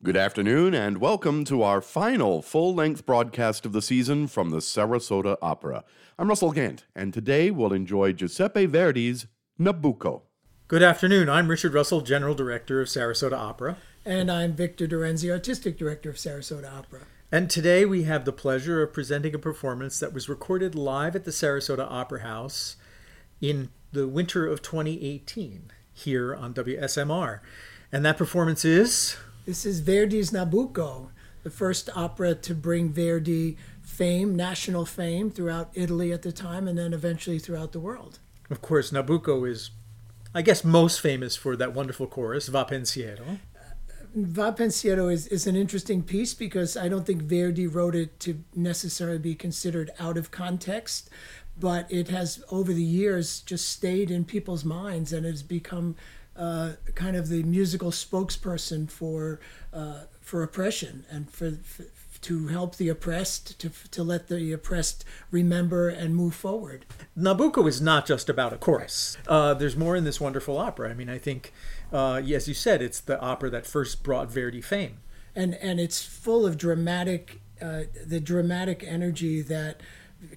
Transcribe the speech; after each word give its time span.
Good 0.00 0.16
afternoon, 0.16 0.74
and 0.74 0.98
welcome 0.98 1.44
to 1.46 1.64
our 1.64 1.80
final 1.80 2.40
full 2.40 2.72
length 2.72 3.04
broadcast 3.04 3.66
of 3.66 3.72
the 3.72 3.82
season 3.82 4.28
from 4.28 4.50
the 4.50 4.58
Sarasota 4.58 5.36
Opera. 5.42 5.82
I'm 6.16 6.28
Russell 6.28 6.52
Gant, 6.52 6.84
and 6.94 7.12
today 7.12 7.50
we'll 7.50 7.72
enjoy 7.72 8.12
Giuseppe 8.12 8.66
Verdi's 8.66 9.26
Nabucco. 9.58 10.22
Good 10.68 10.84
afternoon. 10.84 11.28
I'm 11.28 11.48
Richard 11.48 11.74
Russell, 11.74 12.02
General 12.02 12.36
Director 12.36 12.80
of 12.80 12.86
Sarasota 12.86 13.36
Opera. 13.36 13.76
And 14.04 14.30
I'm 14.30 14.52
Victor 14.52 14.86
DeRenzi, 14.86 15.32
Artistic 15.32 15.76
Director 15.76 16.10
of 16.10 16.16
Sarasota 16.16 16.72
Opera. 16.72 17.00
And 17.32 17.50
today 17.50 17.84
we 17.84 18.04
have 18.04 18.24
the 18.24 18.32
pleasure 18.32 18.80
of 18.80 18.92
presenting 18.92 19.34
a 19.34 19.38
performance 19.38 19.98
that 19.98 20.14
was 20.14 20.28
recorded 20.28 20.76
live 20.76 21.16
at 21.16 21.24
the 21.24 21.32
Sarasota 21.32 21.90
Opera 21.90 22.20
House 22.20 22.76
in 23.40 23.70
the 23.90 24.06
winter 24.06 24.46
of 24.46 24.62
2018 24.62 25.72
here 25.92 26.36
on 26.36 26.54
WSMR. 26.54 27.40
And 27.90 28.04
that 28.04 28.16
performance 28.16 28.64
is 28.64 29.16
This 29.48 29.64
is 29.64 29.80
Verdi's 29.80 30.30
Nabucco, 30.30 31.08
the 31.42 31.48
first 31.48 31.88
opera 31.96 32.34
to 32.34 32.54
bring 32.54 32.92
Verdi 32.92 33.56
fame, 33.80 34.36
national 34.36 34.84
fame 34.84 35.30
throughout 35.30 35.70
Italy 35.72 36.12
at 36.12 36.20
the 36.20 36.32
time, 36.32 36.68
and 36.68 36.76
then 36.76 36.92
eventually 36.92 37.38
throughout 37.38 37.72
the 37.72 37.80
world. 37.80 38.18
Of 38.50 38.60
course, 38.60 38.90
Nabucco 38.90 39.48
is, 39.48 39.70
I 40.34 40.42
guess, 40.42 40.64
most 40.64 41.00
famous 41.00 41.34
for 41.34 41.56
that 41.56 41.72
wonderful 41.72 42.06
chorus, 42.06 42.48
Va 42.48 42.66
Pensiero. 42.66 43.38
Uh, 43.56 44.04
Va 44.14 44.52
Pensiero 44.52 45.10
is, 45.10 45.26
is 45.28 45.46
an 45.46 45.56
interesting 45.56 46.02
piece 46.02 46.34
because 46.34 46.76
I 46.76 46.90
don't 46.90 47.06
think 47.06 47.22
Verdi 47.22 47.66
wrote 47.66 47.94
it 47.94 48.20
to 48.20 48.44
necessarily 48.54 49.18
be 49.18 49.34
considered 49.34 49.90
out 49.98 50.18
of 50.18 50.30
context, 50.30 51.08
but 51.58 51.90
it 51.90 52.08
has 52.08 52.44
over 52.50 52.74
the 52.74 52.84
years 52.84 53.40
just 53.40 53.70
stayed 53.70 54.10
in 54.10 54.26
people's 54.26 54.66
minds 54.66 55.10
and 55.10 55.24
has 55.24 55.42
become 55.42 55.96
uh, 56.38 56.72
kind 56.94 57.16
of 57.16 57.28
the 57.28 57.42
musical 57.42 57.90
spokesperson 57.90 58.90
for 58.90 59.40
uh, 59.72 60.02
for 60.20 60.42
oppression 60.42 61.04
and 61.10 61.30
for, 61.30 61.52
for 61.64 61.84
to 62.20 62.48
help 62.48 62.76
the 62.76 62.88
oppressed 62.88 63.58
to 63.60 63.70
to 63.90 64.02
let 64.02 64.28
the 64.28 64.52
oppressed 64.52 65.04
remember 65.30 65.88
and 65.88 66.16
move 66.16 66.34
forward. 66.34 66.84
Nabucco 67.16 67.68
is 67.68 67.80
not 67.80 68.06
just 68.06 68.28
about 68.28 68.52
a 68.52 68.56
chorus. 68.56 69.16
Uh, 69.28 69.54
there's 69.54 69.76
more 69.76 69.94
in 69.96 70.04
this 70.04 70.20
wonderful 70.20 70.58
opera. 70.58 70.90
I 70.90 70.94
mean, 70.94 71.08
I 71.08 71.18
think, 71.18 71.52
uh, 71.92 72.14
as 72.14 72.48
you 72.48 72.54
said, 72.54 72.82
it's 72.82 73.00
the 73.00 73.20
opera 73.20 73.50
that 73.50 73.66
first 73.66 74.02
brought 74.02 74.30
Verdi 74.30 74.60
fame. 74.60 74.98
and 75.34 75.54
and 75.56 75.78
it's 75.80 76.02
full 76.04 76.44
of 76.44 76.56
dramatic 76.58 77.40
uh, 77.62 77.82
the 78.04 78.20
dramatic 78.20 78.84
energy 78.86 79.40
that 79.42 79.80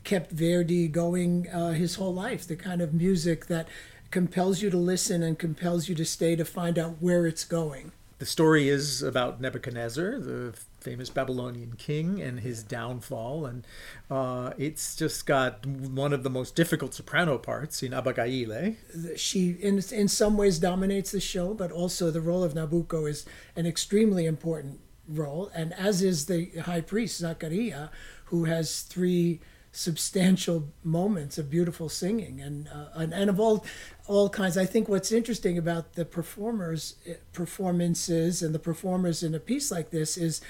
kept 0.03 0.31
Verdi 0.31 0.87
going 0.87 1.49
uh, 1.49 1.71
his 1.71 1.95
whole 1.95 2.13
life. 2.13 2.47
The 2.47 2.55
kind 2.55 2.81
of 2.81 2.93
music 2.93 3.47
that 3.47 3.67
compels 4.11 4.61
you 4.61 4.69
to 4.69 4.77
listen 4.77 5.23
and 5.23 5.39
compels 5.39 5.89
you 5.89 5.95
to 5.95 6.05
stay 6.05 6.35
to 6.35 6.45
find 6.45 6.77
out 6.77 6.97
where 6.99 7.25
it's 7.25 7.43
going. 7.43 7.91
The 8.19 8.27
story 8.27 8.69
is 8.69 9.01
about 9.01 9.41
Nebuchadnezzar, 9.41 10.19
the 10.19 10.53
famous 10.79 11.09
Babylonian 11.09 11.73
king, 11.77 12.21
and 12.21 12.41
his 12.41 12.61
downfall. 12.61 13.47
And 13.47 13.65
uh, 14.11 14.51
it's 14.59 14.95
just 14.95 15.25
got 15.25 15.65
one 15.65 16.13
of 16.13 16.21
the 16.21 16.29
most 16.29 16.55
difficult 16.55 16.93
soprano 16.93 17.39
parts 17.39 17.81
in 17.81 17.93
Abigaille. 17.93 18.75
She, 19.17 19.51
in 19.59 19.81
in 19.91 20.07
some 20.07 20.37
ways, 20.37 20.59
dominates 20.59 21.11
the 21.11 21.19
show, 21.19 21.55
but 21.55 21.71
also 21.71 22.11
the 22.11 22.21
role 22.21 22.43
of 22.43 22.53
Nabucco 22.53 23.09
is 23.09 23.25
an 23.55 23.65
extremely 23.65 24.27
important 24.27 24.81
role, 25.07 25.49
and 25.55 25.73
as 25.73 26.03
is 26.03 26.27
the 26.27 26.51
high 26.65 26.81
priest 26.81 27.17
Zachariah, 27.17 27.87
who 28.25 28.45
has 28.45 28.81
three 28.81 29.39
substantial 29.71 30.67
moments 30.83 31.37
of 31.37 31.49
beautiful 31.49 31.87
singing 31.87 32.41
and 32.41 32.67
uh, 32.67 32.87
and, 32.95 33.13
and 33.13 33.29
of 33.29 33.39
all 33.39 33.65
all 34.07 34.29
kinds. 34.29 34.57
I 34.57 34.65
think 34.65 34.89
what's 34.89 35.11
interesting 35.11 35.57
about 35.57 35.93
the 35.93 36.05
performers 36.05 36.95
eh, 37.07 37.15
performances 37.33 38.41
and 38.41 38.53
the 38.53 38.59
performers 38.59 39.23
in 39.23 39.33
a 39.33 39.39
piece 39.39 39.71
like 39.71 39.89
this 39.91 40.17
is 40.17 40.41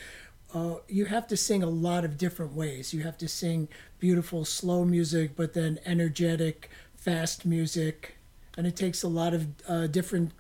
uh, 0.54 0.76
you 0.88 1.06
have 1.06 1.28
to 1.28 1.38
sing 1.38 1.64
a 1.64 1.70
lot 1.70 2.04
of 2.04 2.18
different 2.18 2.54
ways. 2.54 2.94
You 2.94 3.04
have 3.04 3.18
to 3.20 3.28
sing 3.28 3.70
beautiful 4.00 4.44
slow 4.44 4.84
music, 4.84 5.36
but 5.36 5.54
then 5.54 5.80
energetic 5.86 6.70
fast 6.98 7.46
music, 7.46 8.18
and 8.58 8.68
it 8.68 8.76
takes 8.76 9.04
a 9.04 9.08
lot 9.08 9.34
of 9.34 9.48
uh, 9.68 9.88
different 9.88 10.32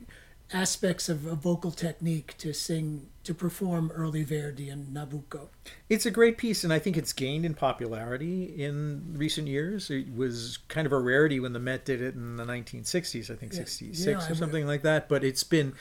aspects 0.53 1.09
of 1.09 1.25
a 1.25 1.35
vocal 1.35 1.71
technique 1.71 2.35
to 2.37 2.53
sing 2.53 3.07
to 3.23 3.33
perform 3.33 3.91
early 3.93 4.23
Verdi 4.23 4.69
and 4.69 4.95
Nabucco. 4.95 5.49
It's 5.89 6.05
a 6.05 6.11
great 6.11 6.37
piece, 6.37 6.63
and 6.63 6.73
I 6.73 6.79
think 6.79 6.97
it's 6.97 7.13
gained 7.13 7.45
in 7.45 7.53
popularity 7.53 8.45
in 8.45 9.13
recent 9.15 9.47
years. 9.47 9.91
It 9.91 10.15
was 10.15 10.57
kind 10.67 10.87
of 10.87 10.91
a 10.91 10.99
rarity 10.99 11.39
when 11.39 11.53
the 11.53 11.59
Met 11.59 11.85
did 11.85 12.01
it 12.01 12.15
in 12.15 12.37
the 12.37 12.45
1960s, 12.45 13.29
I 13.29 13.35
think 13.35 13.53
66 13.53 14.05
Yeah, 14.05 14.31
or 14.31 14.35
something 14.35 14.65
like 14.65 14.81
that. 14.81 15.07
But 15.07 15.23
it's 15.23 15.43
been 15.43 15.73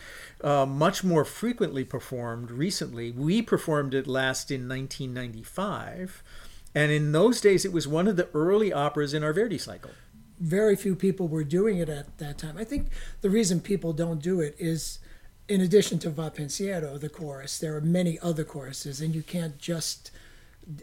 uh, 0.42 0.66
much 0.66 1.02
more 1.02 1.24
frequently 1.24 1.84
performed 1.84 2.50
recently. 2.50 3.10
We 3.10 3.40
performed 3.40 3.94
it 3.94 4.06
last 4.06 4.50
in 4.50 4.68
1995, 4.68 6.22
and 6.74 6.92
in 6.92 7.12
those 7.12 7.40
days 7.40 7.64
it 7.64 7.72
was 7.72 7.88
one 7.88 8.06
of 8.06 8.16
the 8.16 8.28
early 8.34 8.72
operas 8.72 9.14
in 9.14 9.24
our 9.24 9.32
Verdi 9.32 9.58
cycle. 9.58 9.92
Very 10.40 10.74
few 10.74 10.96
people 10.96 11.28
were 11.28 11.44
doing 11.44 11.78
it 11.78 11.88
at 11.88 12.18
that 12.18 12.38
time. 12.38 12.56
I 12.56 12.64
think 12.64 12.88
the 13.20 13.30
reason 13.30 13.60
people 13.60 13.92
don't 13.92 14.22
do 14.22 14.40
it 14.40 14.56
is, 14.58 14.98
in 15.48 15.60
addition 15.60 15.98
to 16.00 16.10
Va 16.10 16.30
Pensiero, 16.30 16.98
the 16.98 17.10
chorus, 17.10 17.58
there 17.58 17.76
are 17.76 17.80
many 17.80 18.18
other 18.20 18.44
choruses, 18.44 19.00
and 19.00 19.14
you 19.14 19.22
can't 19.22 19.58
just 19.58 20.10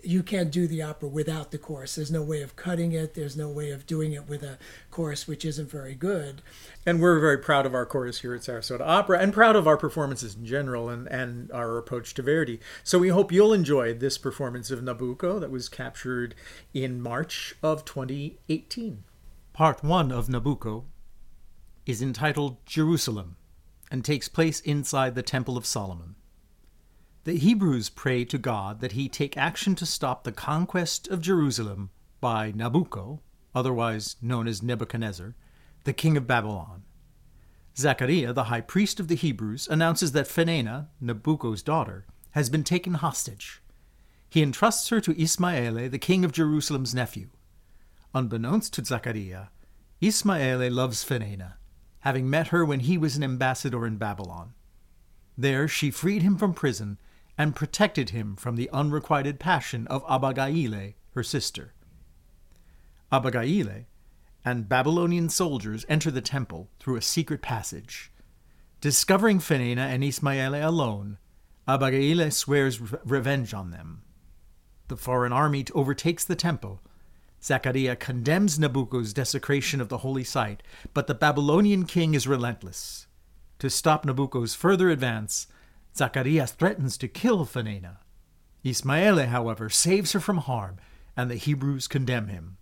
you 0.04 0.24
can't 0.24 0.52
do 0.52 0.68
the 0.68 0.82
opera 0.82 1.08
without 1.08 1.52
the 1.52 1.58
chorus. 1.58 1.96
There's 1.96 2.12
no 2.12 2.24
way 2.24 2.42
of 2.42 2.56
cutting 2.56 2.92
it. 2.92 3.14
There's 3.14 3.38
no 3.38 3.50
way 3.50 3.72
of 3.72 3.86
doing 3.86 4.12
it 4.12 4.28
with 4.28 4.44
a 4.44 4.58
chorus 4.92 5.28
which 5.28 5.46
isn't 5.46 5.70
very 5.70 5.96
good. 5.96 6.42
And 6.86 7.00
we're 7.00 7.20
very 7.20 7.38
proud 7.38 7.66
of 7.66 7.74
our 7.74 7.86
chorus 7.86 8.22
here 8.22 8.34
at 8.34 8.42
Sarasota 8.42 8.82
Opera 8.82 9.20
and 9.20 9.34
proud 9.34 9.56
of 9.56 9.68
our 9.68 9.78
performances 9.78 10.36
in 10.36 10.46
general 10.46 10.90
and, 10.90 11.08
and 11.08 11.52
our 11.52 11.78
approach 11.78 12.14
to 12.16 12.22
Verdi. 12.22 12.60
So 12.84 13.00
we 13.00 13.10
hope 13.10 13.32
you'll 13.32 13.54
enjoy 13.54 13.94
this 13.94 14.18
performance 14.18 14.72
of 14.72 14.82
Nabucco 14.82 15.40
that 15.40 15.52
was 15.52 15.70
captured 15.70 16.36
in 16.74 17.02
March 17.02 17.56
of 17.64 17.86
2018. 17.86 19.04
Part 19.58 19.84
1 19.84 20.12
of 20.12 20.28
Nabucco 20.28 20.84
is 21.88 22.00
entitled 22.00 22.64
Jerusalem 22.68 23.38
and 23.90 24.06
takes 24.06 24.28
place 24.28 24.60
inside 24.60 25.16
the 25.16 25.24
Temple 25.24 25.58
of 25.58 25.66
Solomon. 25.66 26.14
The 27.24 27.40
Hebrews 27.40 27.90
pray 27.90 28.24
to 28.26 28.38
God 28.38 28.82
that 28.82 28.92
he 28.92 29.10
take 29.10 29.36
action 29.36 29.74
to 29.74 29.86
stop 29.88 30.24
the 30.24 30.32
conquest 30.32 31.08
of 31.08 31.22
Jerusalem 31.22 31.90
by 32.22 32.52
Nabucco, 32.52 33.22
otherwise 33.56 34.16
known 34.22 34.48
as 34.48 34.62
Nebuchadnezzar, 34.62 35.34
the 35.86 35.92
king 35.92 36.18
of 36.18 36.28
Babylon. 36.28 36.84
Zechariah, 37.76 38.34
the 38.34 38.52
high 38.54 38.62
priest 38.62 39.00
of 39.00 39.08
the 39.08 39.16
Hebrews, 39.16 39.68
announces 39.72 40.12
that 40.12 40.28
Fenena, 40.28 40.90
Nabucco's 41.04 41.64
daughter, 41.64 42.06
has 42.34 42.52
been 42.52 42.64
taken 42.64 42.94
hostage. 42.94 43.64
He 44.30 44.44
entrusts 44.44 44.90
her 44.90 45.02
to 45.02 45.20
Ismaele, 45.20 45.90
the 45.90 45.98
king 45.98 46.24
of 46.24 46.32
Jerusalem's 46.32 46.94
nephew. 46.94 47.30
Unbeknownst 48.18 48.74
to 48.74 48.84
Zachariah, 48.84 49.50
Ismaele 50.02 50.72
loves 50.72 51.06
Fenena, 51.06 51.54
having 52.00 52.28
met 52.28 52.48
her 52.48 52.66
when 52.66 52.80
he 52.80 52.98
was 52.98 53.16
an 53.16 53.24
ambassador 53.24 53.86
in 53.86 53.98
Babylon. 53.98 54.56
There 55.38 55.68
she 55.68 55.92
freed 55.92 56.24
him 56.24 56.36
from 56.36 56.56
prison 56.56 56.98
and 57.38 57.56
protected 57.56 58.10
him 58.10 58.36
from 58.36 58.56
the 58.56 58.72
unrequited 58.72 59.40
passion 59.40 59.86
of 59.86 60.04
Abigaille, 60.08 60.96
her 61.12 61.22
sister. 61.22 61.76
Abigaille 63.12 63.86
and 64.44 64.68
Babylonian 64.68 65.30
soldiers 65.30 65.86
enter 65.88 66.10
the 66.10 66.20
temple 66.20 66.72
through 66.80 66.96
a 66.96 67.04
secret 67.04 67.44
passage. 67.44 68.12
Discovering 68.82 69.38
Fenena 69.38 69.94
and 69.94 70.04
Ismaele 70.04 70.68
alone, 70.68 71.20
Abigaille 71.68 72.34
swears 72.34 72.82
re- 72.82 72.98
revenge 73.06 73.54
on 73.54 73.70
them. 73.70 74.02
The 74.88 74.98
foreign 74.98 75.34
army 75.34 75.66
overtakes 75.76 76.26
the 76.26 76.36
temple. 76.36 76.82
Zechariah 77.44 77.96
condemns 77.96 78.58
Nabucco's 78.58 79.14
desecration 79.14 79.80
of 79.80 79.90
the 79.90 80.00
holy 80.00 80.24
site, 80.24 80.64
but 80.94 81.08
the 81.08 81.14
Babylonian 81.14 81.86
king 81.86 82.14
is 82.14 82.28
relentless. 82.28 83.08
To 83.60 83.70
stop 83.70 84.06
Nabucco's 84.06 84.56
further 84.56 84.90
advance, 84.90 85.48
Zacharias 85.96 86.52
threatens 86.52 86.98
to 86.98 87.08
kill 87.08 87.46
Fenena. 87.46 87.98
Ismaele, 88.64 89.28
however, 89.28 89.70
saves 89.70 90.12
her 90.12 90.20
from 90.20 90.38
harm, 90.38 90.78
and 91.16 91.32
the 91.32 91.36
Hebrews 91.36 91.88
condemn 91.88 92.28
him. 92.28 92.58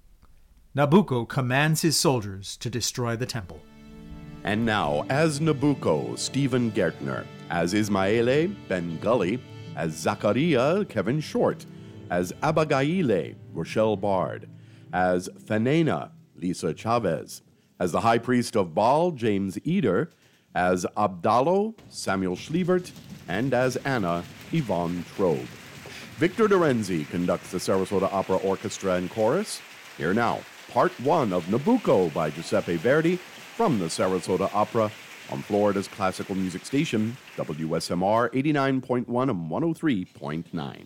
Nabucco 0.75 1.27
commands 1.27 1.81
his 1.81 1.97
soldiers 1.97 2.57
to 2.57 2.69
destroy 2.69 3.15
the 3.15 3.25
temple. 3.25 3.61
And 4.43 4.65
now, 4.65 5.05
as 5.09 5.39
Nabucco, 5.39 6.17
Stephen 6.17 6.71
Gaertner, 6.71 7.25
as 7.49 7.73
Ismaele, 7.73 8.53
Ben 8.67 8.99
Gulley, 8.99 9.39
as 9.75 9.93
Zachariah, 9.93 10.85
Kevin 10.85 11.19
Short, 11.19 11.65
as 12.09 12.31
Abigaille, 12.43 13.35
Rochelle 13.53 13.95
Bard, 13.95 14.47
as 14.93 15.29
Fenena, 15.29 16.11
Lisa 16.35 16.73
Chavez, 16.73 17.41
as 17.79 17.91
the 17.91 18.01
High 18.01 18.17
Priest 18.17 18.55
of 18.55 18.73
Baal, 18.73 19.11
James 19.11 19.57
Eder, 19.65 20.09
as 20.53 20.85
Abdallo, 20.95 21.75
Samuel 21.89 22.35
Schliebert, 22.35 22.91
and 23.27 23.53
as 23.53 23.75
Anna, 23.77 24.23
Yvonne 24.51 25.03
Trobe. 25.15 25.47
Victor 26.17 26.47
DeRenzi 26.47 27.09
conducts 27.09 27.51
the 27.51 27.57
Sarasota 27.57 28.11
Opera 28.13 28.37
Orchestra 28.37 28.93
and 28.93 29.11
Chorus. 29.11 29.61
Here 29.97 30.13
now, 30.13 30.39
part 30.71 30.97
one 31.01 31.33
of 31.33 31.45
Nabucco 31.47 32.13
by 32.13 32.29
Giuseppe 32.29 32.77
Verdi 32.77 33.17
from 33.17 33.79
the 33.79 33.85
Sarasota 33.85 34.49
Opera 34.53 34.89
on 35.31 35.41
Florida's 35.41 35.89
classical 35.89 36.35
music 36.35 36.65
station, 36.65 37.17
WSMR 37.35 38.29
89.1 38.31 39.29
and 39.29 39.51
103.9. 39.51 40.85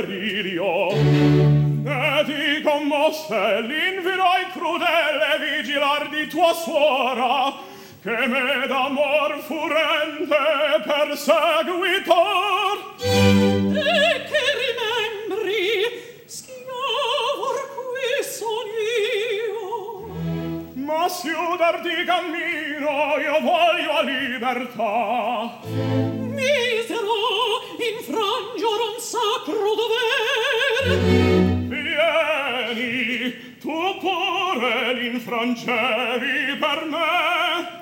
periglio 0.00 0.92
ne 0.94 2.22
ti 2.24 2.62
commosse 2.62 3.60
l'invirai 3.62 4.46
crudele 4.52 5.38
vigilar 5.40 6.08
di 6.08 6.28
tua 6.28 6.52
suora 6.52 7.52
che 8.00 8.26
me 8.26 8.64
d'amor 8.68 9.40
furente 9.46 10.36
perseguitor. 10.84 12.76
Te 12.98 14.24
che 14.28 14.44
rimembri 14.62 15.66
schiavor 16.26 17.56
qui 17.74 18.22
son 18.22 18.68
io. 19.34 19.66
Ma 20.74 21.08
si 21.08 21.30
udar 21.30 21.80
di 21.80 22.04
cammino 22.04 23.18
io 23.18 23.40
voglio 23.40 23.96
a 23.96 24.02
libertà. 24.02 26.27
nostro 29.48 29.74
dovere 29.74 30.96
vieni 31.68 33.56
tu 33.60 33.98
pure 33.98 34.92
l'infrangevi 34.94 36.56
per 36.58 36.84
me. 36.84 37.76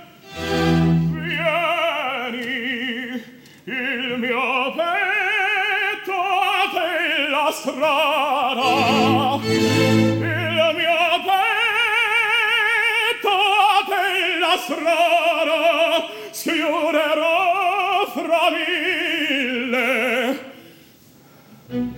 Vieni 1.11 2.45
il 3.65 4.17
mio 4.19 4.73
petto 4.75 6.23
della 6.73 7.51
strada. 7.53 8.36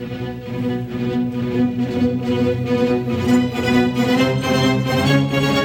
Thank 0.09 0.49
you. 5.43 5.58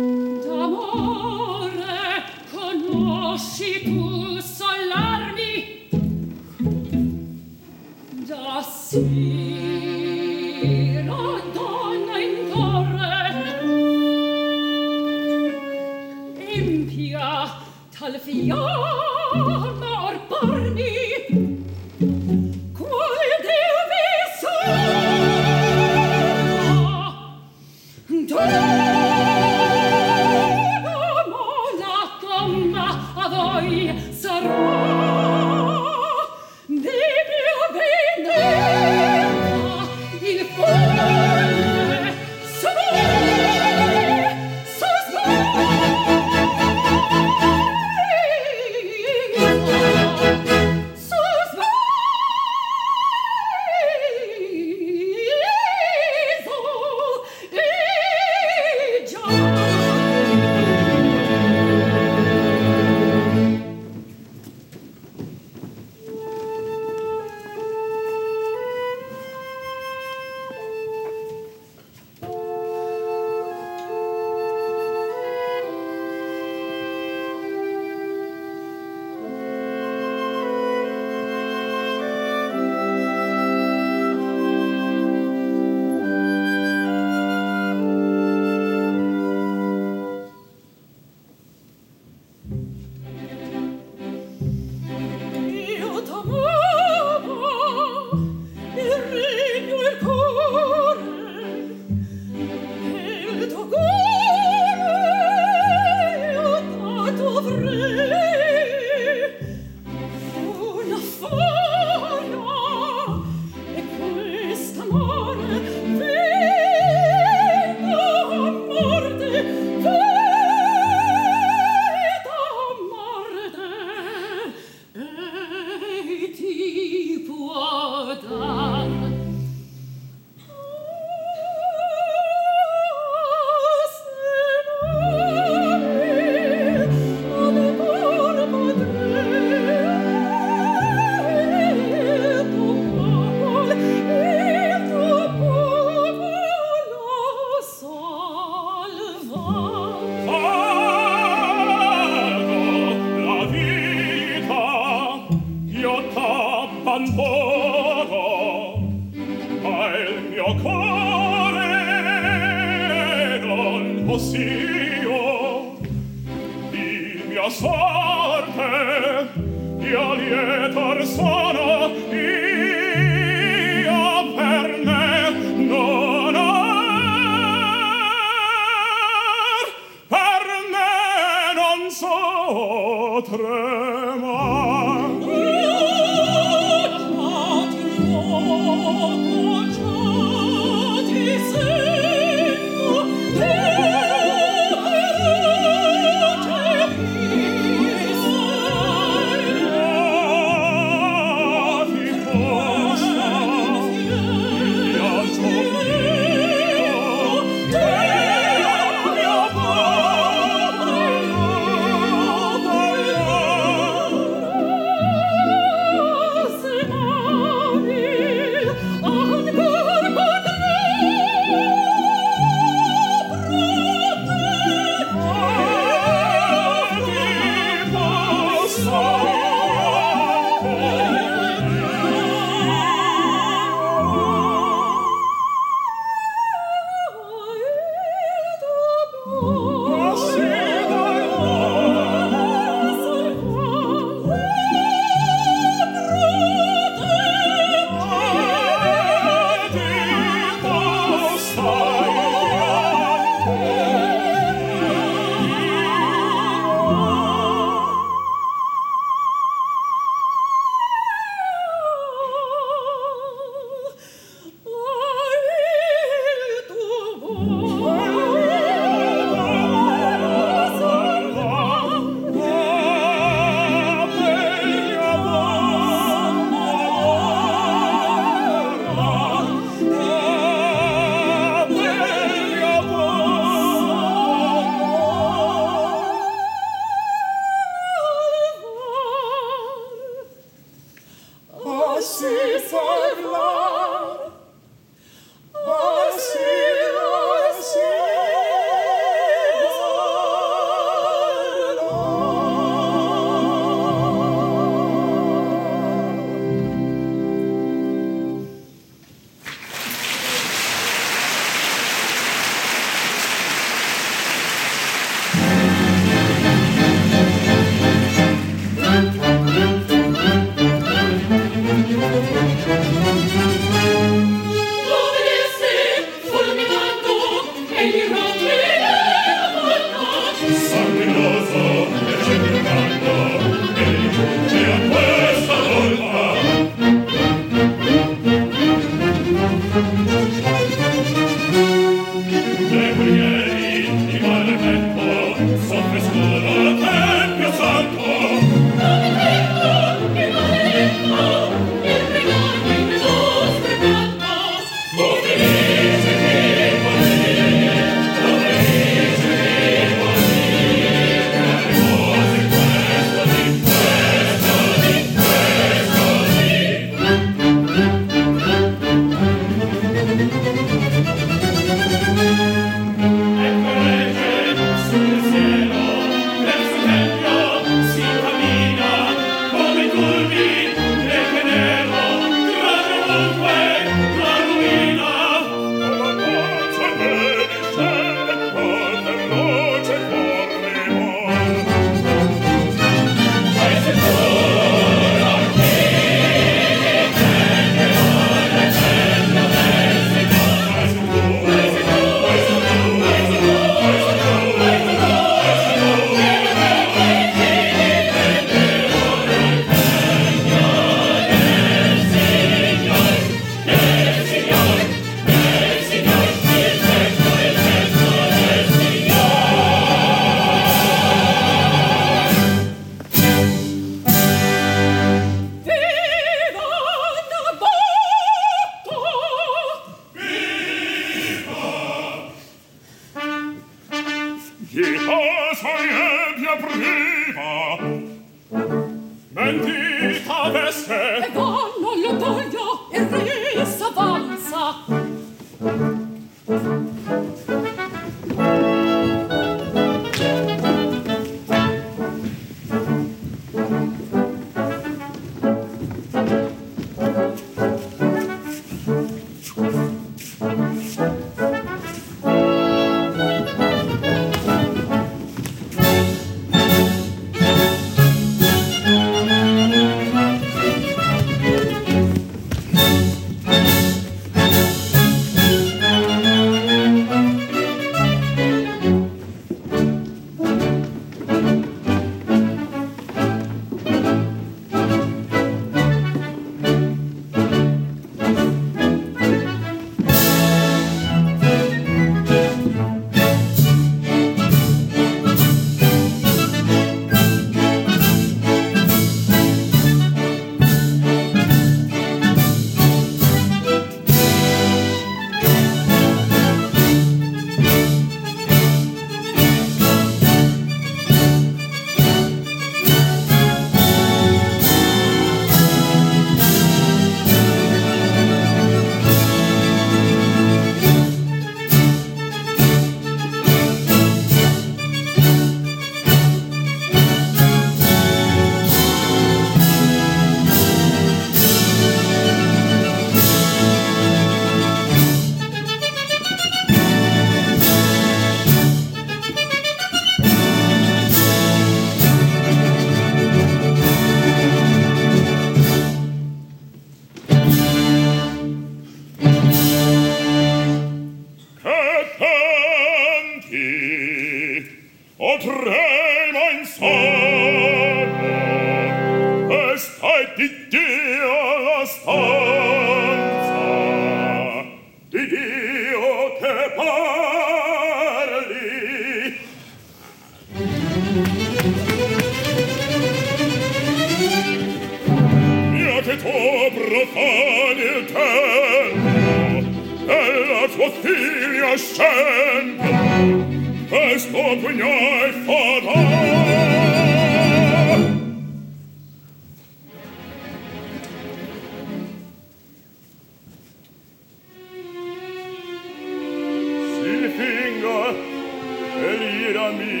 me. 599.77 600.00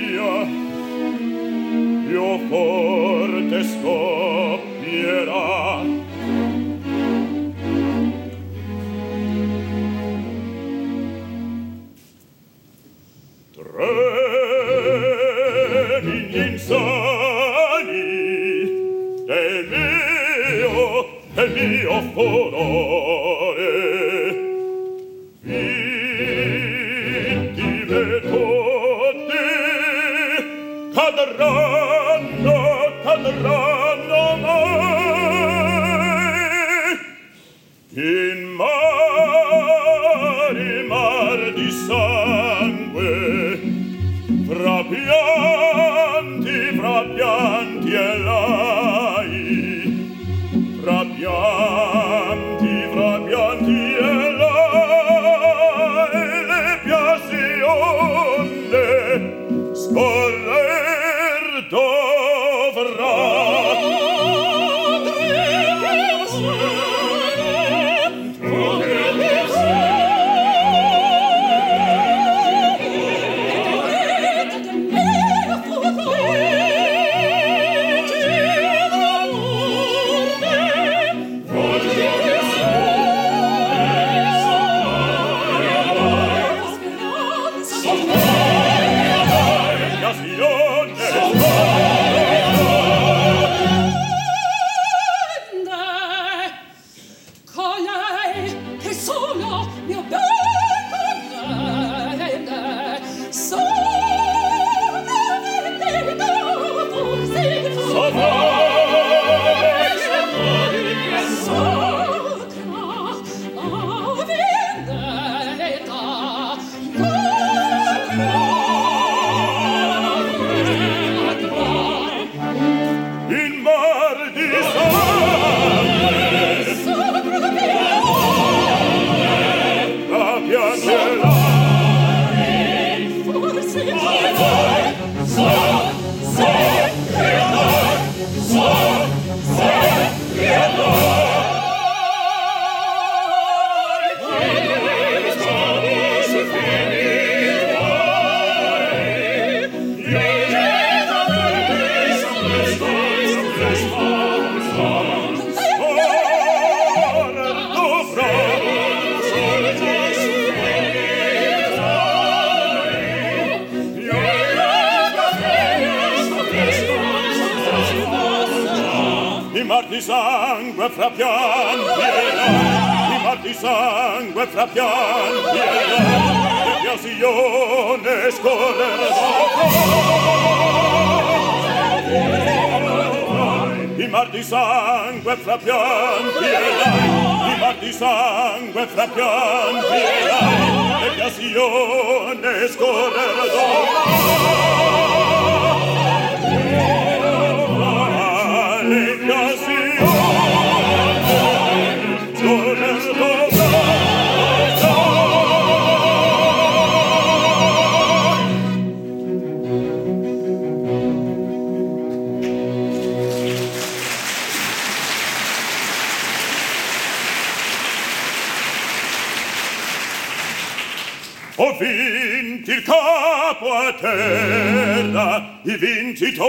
guerra 224.21 225.59
i 225.63 225.77
vincitor 225.77 226.45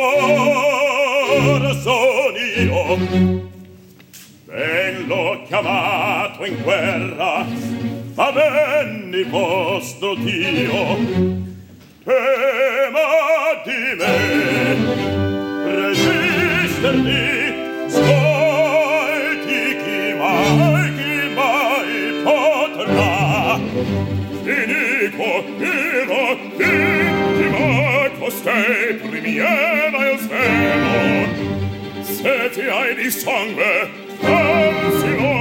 sono 1.81 2.37
io. 2.57 2.99
Bello 4.45 5.43
chiamato 5.47 6.45
in 6.45 6.63
guerra 6.63 7.47
ma 8.15 8.31
venni 8.31 9.23
vostro 9.25 10.15
Dio. 10.17 11.41
Tema 12.05 13.63
di 13.65 13.95
me 13.99 14.17
resistermi 15.65 17.25
scolti 17.89 19.61
chi 19.83 20.15
mai 20.19 20.95
chi 20.97 21.15
mai 21.35 21.93
potrà. 22.23 23.61
Inico 24.45 25.31
ino 25.59 26.21
ino 26.59 27.12
postei 28.23 28.95
primiera 29.03 30.11
il 30.13 30.19
seno 30.21 31.27
se 32.03 32.51
ti 32.53 32.61
hai 32.61 32.95
di 32.95 33.11
sangue 33.11 33.91
transilo 34.21 35.35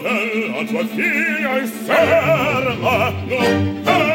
della 0.00 0.64
tua 0.64 0.86
figlia 0.94 1.58
inferma 1.58 3.12
non 3.26 4.05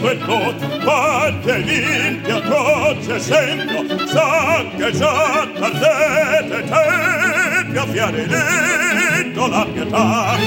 Cristo 0.00 0.08
è 0.08 0.16
tot, 0.16 0.82
parte 0.82 1.62
sa 1.62 2.40
croce 2.40 3.18
sembro, 3.20 3.84
saccheggiata 4.06 5.66
ardete 5.66 6.64
tempi 6.64 7.76
a 7.76 7.86
fiarenetto 7.86 9.46
la 9.46 9.66
pietà. 9.70 10.38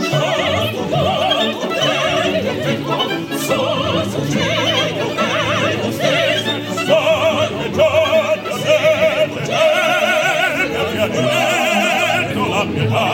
Santo 0.00 0.86
voto, 0.86 1.68
meglio 1.68 2.52
che 2.62 2.82
tu, 2.82 3.36
sol 3.38 4.04
succedo, 4.10 5.14
meglio 5.14 5.92
stessa, 5.92 6.52
saccheggiata 6.84 8.50
ardete 8.52 9.40
tempi 9.46 10.76
a 10.76 10.84
fiarenetto 10.92 12.42
la 12.48 12.66
pietà, 12.70 13.08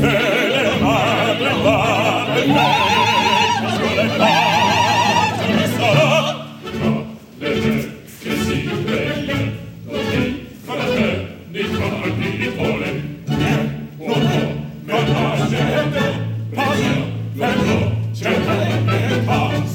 e 0.00 0.48
le 0.48 0.70
madre 0.80 1.50
va 1.62 2.81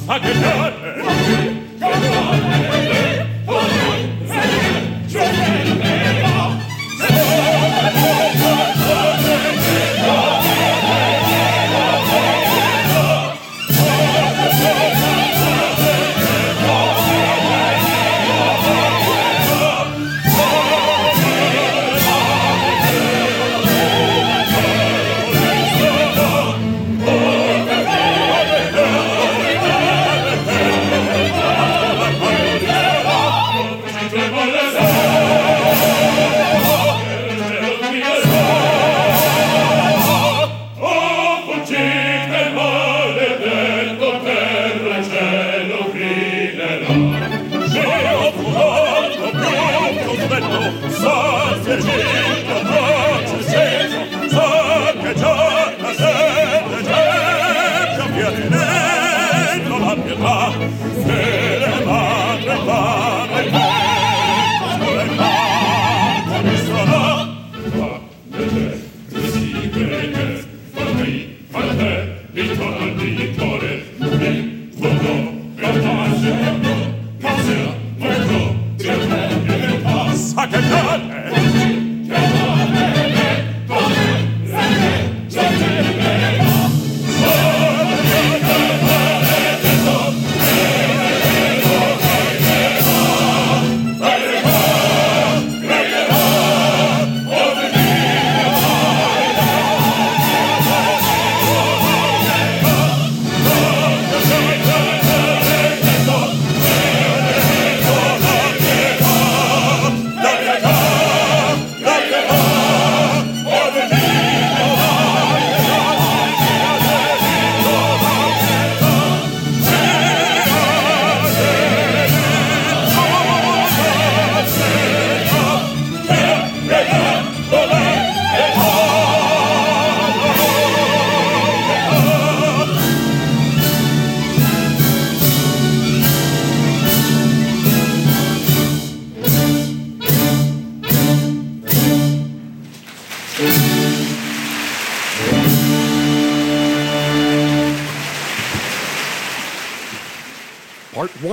passa 0.07 0.19
che 0.21 0.76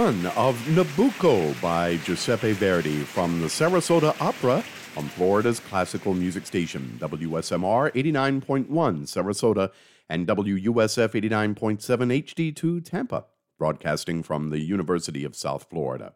Of 0.05 0.57
Nabucco 0.67 1.59
by 1.63 1.97
Giuseppe 1.97 2.53
Verdi 2.53 2.99
from 3.05 3.41
the 3.41 3.47
Sarasota 3.47 4.15
Opera 4.21 4.63
on 4.99 5.09
Florida's 5.09 5.61
classical 5.61 6.13
music 6.13 6.45
station, 6.45 6.99
WSMR 7.01 7.91
89.1 7.93 8.67
Sarasota 8.69 9.71
and 10.11 10.27
WUSF 10.27 11.15
89.7 11.15 12.23
HD2 12.23 12.85
Tampa, 12.85 13.25
broadcasting 13.57 14.23
from 14.23 14.51
the 14.51 14.61
University 14.61 15.25
of 15.25 15.35
South 15.35 15.69
Florida. 15.71 16.13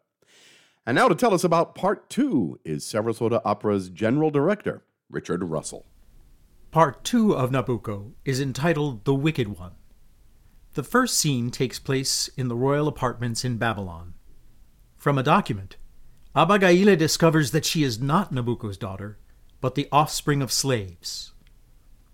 And 0.85 0.93
now 0.93 1.07
to 1.07 1.15
tell 1.15 1.33
us 1.33 1.43
about 1.43 1.73
part 1.73 2.11
two 2.11 2.59
is 2.63 2.85
Sarasota 2.85 3.41
Opera's 3.43 3.89
General 3.89 4.29
Director, 4.29 4.83
Richard 5.09 5.43
Russell. 5.45 5.87
Part 6.69 7.03
two 7.03 7.35
of 7.35 7.49
Nabucco 7.49 8.11
is 8.23 8.39
entitled 8.39 9.05
The 9.05 9.15
Wicked 9.15 9.57
One. 9.57 9.71
The 10.75 10.83
first 10.83 11.17
scene 11.17 11.49
takes 11.51 11.79
place 11.79 12.29
in 12.37 12.47
the 12.47 12.55
royal 12.55 12.87
apartments 12.87 13.43
in 13.43 13.57
Babylon. 13.57 14.13
From 14.97 15.17
a 15.17 15.23
document, 15.23 15.77
Abigaille 16.35 16.97
discovers 16.97 17.51
that 17.51 17.65
she 17.65 17.83
is 17.83 17.99
not 17.99 18.31
Nabucco's 18.31 18.77
daughter, 18.77 19.17
but 19.61 19.75
the 19.75 19.87
offspring 19.91 20.41
of 20.41 20.51
slaves. 20.51 21.33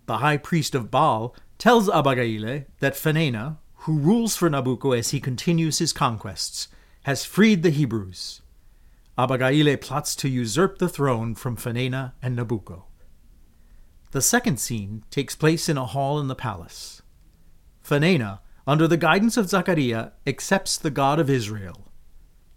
The 0.05 0.17
high 0.17 0.37
priest 0.37 0.73
of 0.73 0.89
Baal 0.89 1.35
tells 1.57 1.89
Abigaille 1.89 2.65
that 2.79 2.93
Fenena, 2.93 3.57
who 3.79 3.97
rules 3.97 4.35
for 4.35 4.49
Nabucco 4.49 4.97
as 4.97 5.09
he 5.09 5.19
continues 5.19 5.79
his 5.79 5.93
conquests, 5.93 6.67
has 7.03 7.25
freed 7.25 7.61
the 7.61 7.69
Hebrews. 7.69 8.41
Abigaille 9.17 9.79
plots 9.79 10.15
to 10.17 10.29
usurp 10.29 10.77
the 10.77 10.89
throne 10.89 11.35
from 11.35 11.57
Fenena 11.57 12.13
and 12.21 12.37
Nabucco. 12.37 12.83
The 14.11 14.21
second 14.21 14.59
scene 14.59 15.03
takes 15.11 15.35
place 15.35 15.67
in 15.67 15.77
a 15.77 15.85
hall 15.85 16.19
in 16.19 16.27
the 16.27 16.35
palace. 16.35 17.01
Fenena, 17.83 18.39
under 18.67 18.87
the 18.87 18.97
guidance 18.97 19.37
of 19.37 19.49
Zachariah, 19.49 20.09
accepts 20.25 20.77
the 20.77 20.89
God 20.89 21.19
of 21.19 21.29
Israel. 21.29 21.91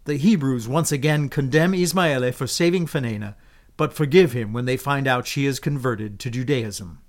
The 0.05 0.17
Hebrews 0.17 0.67
once 0.67 0.91
again 0.91 1.29
condemn 1.29 1.75
Ismaele 1.75 2.33
for 2.33 2.47
saving 2.47 2.87
Fenena, 2.87 3.35
but 3.77 3.93
forgive 3.93 4.33
him 4.33 4.55
when 4.55 4.65
they 4.65 4.79
find 4.79 5.07
out 5.07 5.27
she 5.27 5.45
is 5.45 5.61
converted 5.61 6.19
to 6.21 6.31
Judaism. 6.31 7.01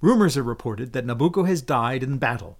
Rumors 0.00 0.36
are 0.36 0.44
reported 0.44 0.92
that 0.92 1.06
Nabucco 1.06 1.46
has 1.46 1.60
died 1.60 2.04
in 2.04 2.18
battle. 2.18 2.58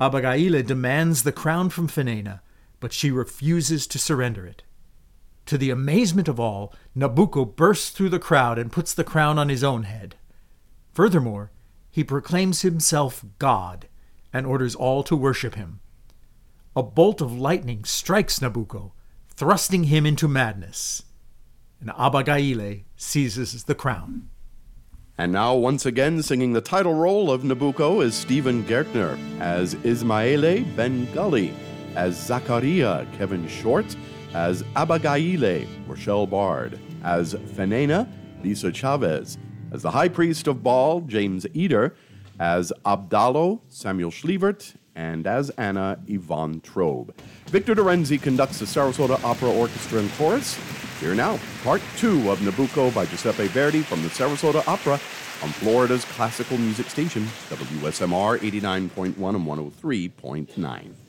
Abigaille 0.00 0.66
demands 0.66 1.24
the 1.24 1.32
crown 1.32 1.68
from 1.68 1.88
Fenena, 1.88 2.40
but 2.80 2.94
she 2.94 3.10
refuses 3.10 3.86
to 3.86 3.98
surrender 3.98 4.46
it. 4.46 4.62
To 5.44 5.58
the 5.58 5.68
amazement 5.68 6.26
of 6.26 6.40
all, 6.40 6.72
Nabucco 6.96 7.44
bursts 7.44 7.90
through 7.90 8.08
the 8.08 8.18
crowd 8.18 8.58
and 8.58 8.72
puts 8.72 8.94
the 8.94 9.04
crown 9.04 9.38
on 9.38 9.50
his 9.50 9.62
own 9.62 9.82
head. 9.82 10.16
Furthermore, 10.94 11.50
he 11.90 12.02
proclaims 12.02 12.62
himself 12.62 13.24
God 13.38 13.88
and 14.32 14.46
orders 14.46 14.74
all 14.74 15.02
to 15.04 15.16
worship 15.16 15.54
him. 15.54 15.80
A 16.76 16.82
bolt 16.82 17.20
of 17.20 17.36
lightning 17.36 17.84
strikes 17.84 18.38
Nabucco, 18.38 18.92
thrusting 19.28 19.84
him 19.84 20.06
into 20.06 20.28
madness, 20.28 21.02
and 21.80 21.90
Abigaille 21.90 22.84
seizes 22.96 23.64
the 23.64 23.74
crown. 23.74 24.28
And 25.18 25.32
now, 25.32 25.54
once 25.54 25.84
again, 25.84 26.22
singing 26.22 26.52
the 26.52 26.60
title 26.60 26.94
role 26.94 27.30
of 27.30 27.42
Nabucco 27.42 28.02
is 28.02 28.14
Stephen 28.14 28.64
Gaertner, 28.64 29.18
as 29.40 29.74
Ismaele 29.84 30.64
Ben 30.76 31.06
Gulley, 31.12 31.52
as 31.94 32.16
Zachariah 32.16 33.06
Kevin 33.18 33.46
Short, 33.48 33.96
as 34.32 34.62
Abigaille 34.76 35.66
Rochelle 35.86 36.26
Bard, 36.26 36.78
as 37.02 37.34
Fenena 37.34 38.10
Lisa 38.42 38.72
Chavez, 38.72 39.36
as 39.72 39.82
the 39.82 39.90
High 39.90 40.08
Priest 40.08 40.46
of 40.46 40.62
Baal 40.62 41.00
James 41.02 41.46
Eder, 41.54 41.94
as 42.40 42.72
Abdallo 42.86 43.60
Samuel 43.68 44.10
Schlevert, 44.10 44.74
and 44.96 45.26
as 45.26 45.50
Anna 45.50 46.00
Yvonne 46.08 46.60
Trobe. 46.60 47.14
Victor 47.46 47.74
DeRenzi 47.74 48.20
conducts 48.20 48.58
the 48.58 48.64
Sarasota 48.64 49.22
Opera 49.22 49.50
Orchestra 49.50 50.00
and 50.00 50.10
Chorus. 50.14 50.58
Here 50.98 51.14
now, 51.14 51.38
part 51.62 51.80
two 51.96 52.30
of 52.30 52.40
Nabucco 52.40 52.92
by 52.94 53.06
Giuseppe 53.06 53.46
Verdi 53.48 53.82
from 53.82 54.02
the 54.02 54.08
Sarasota 54.08 54.66
Opera 54.66 54.94
on 55.42 55.48
Florida's 55.50 56.04
classical 56.06 56.58
music 56.58 56.90
station, 56.90 57.24
WSMR 57.48 58.38
89.1 58.38 59.34
and 59.34 59.46
103.9. 59.46 60.99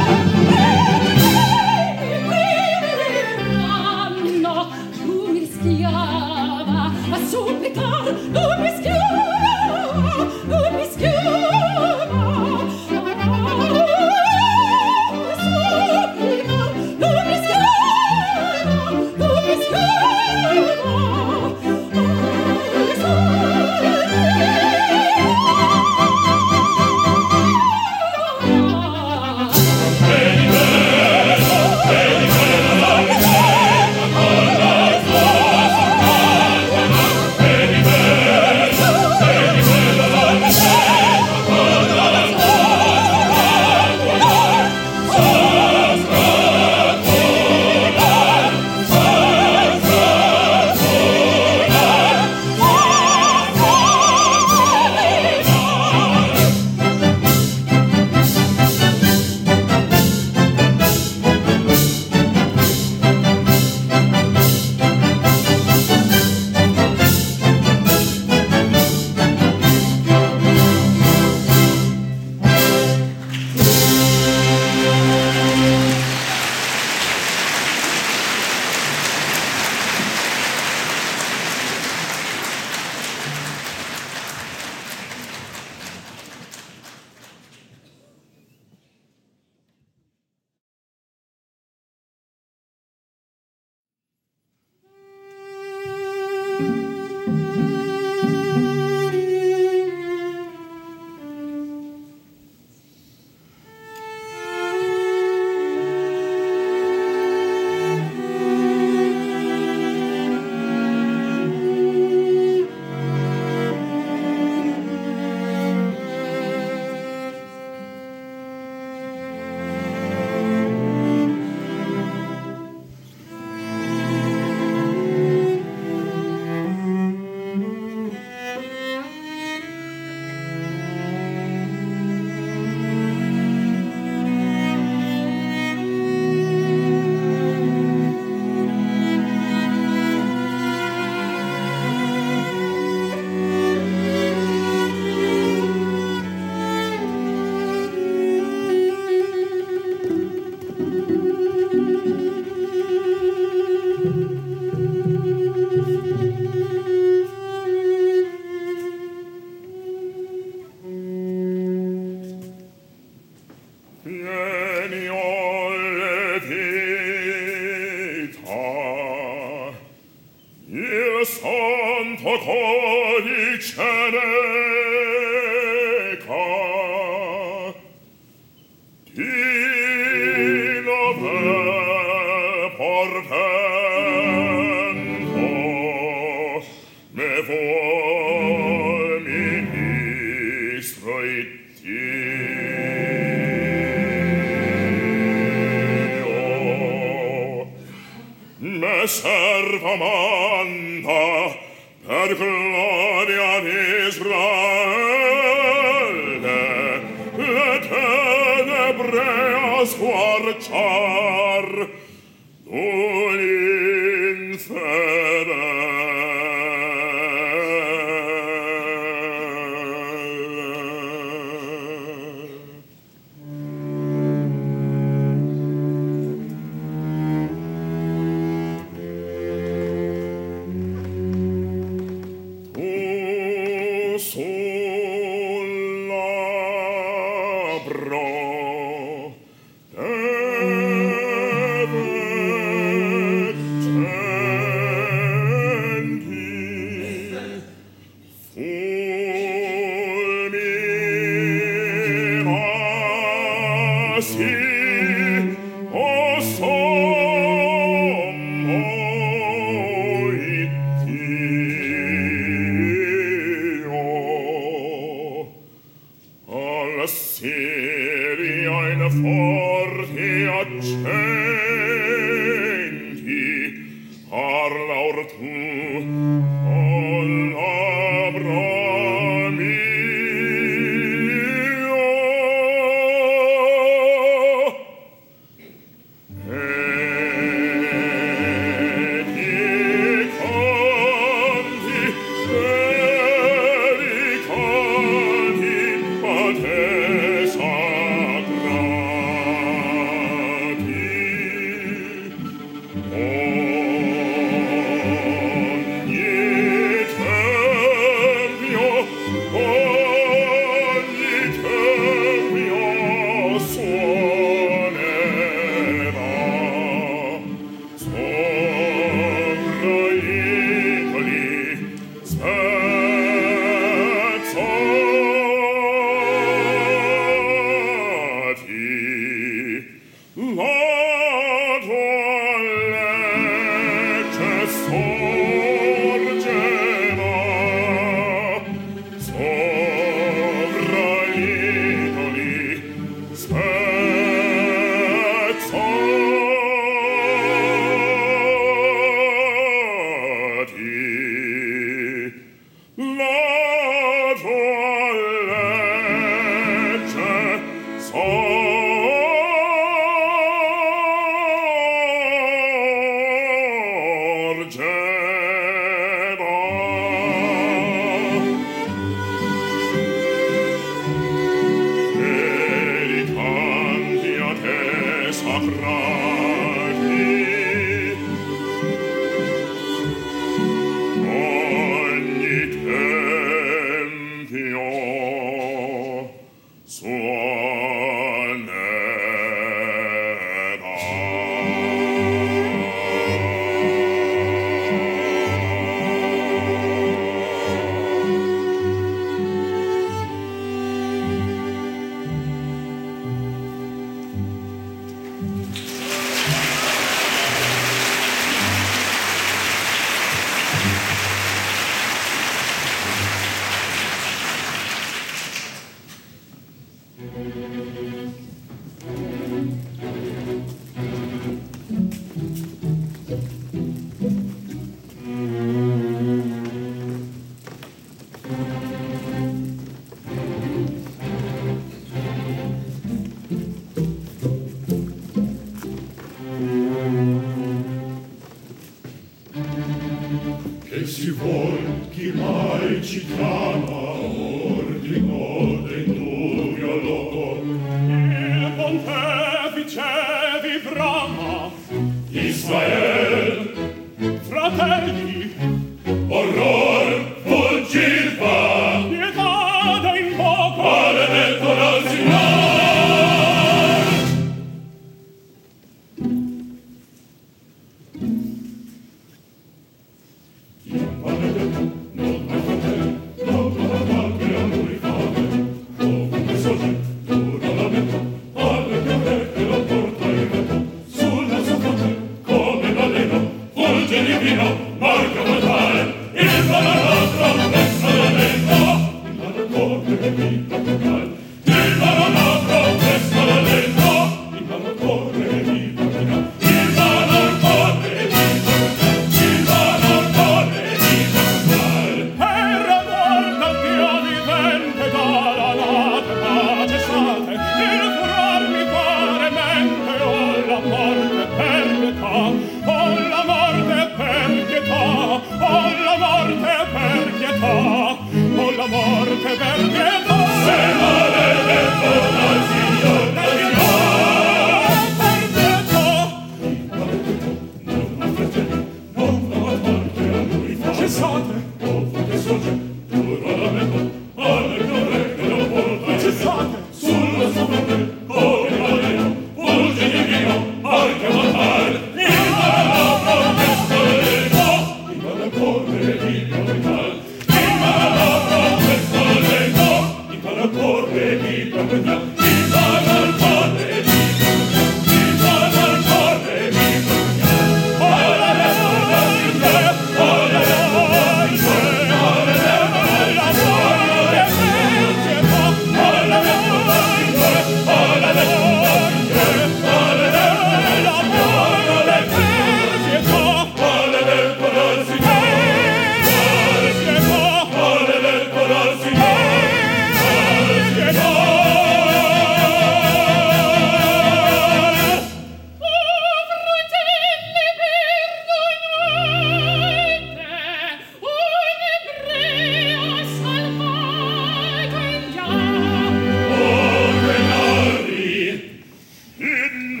in 599.42 600.00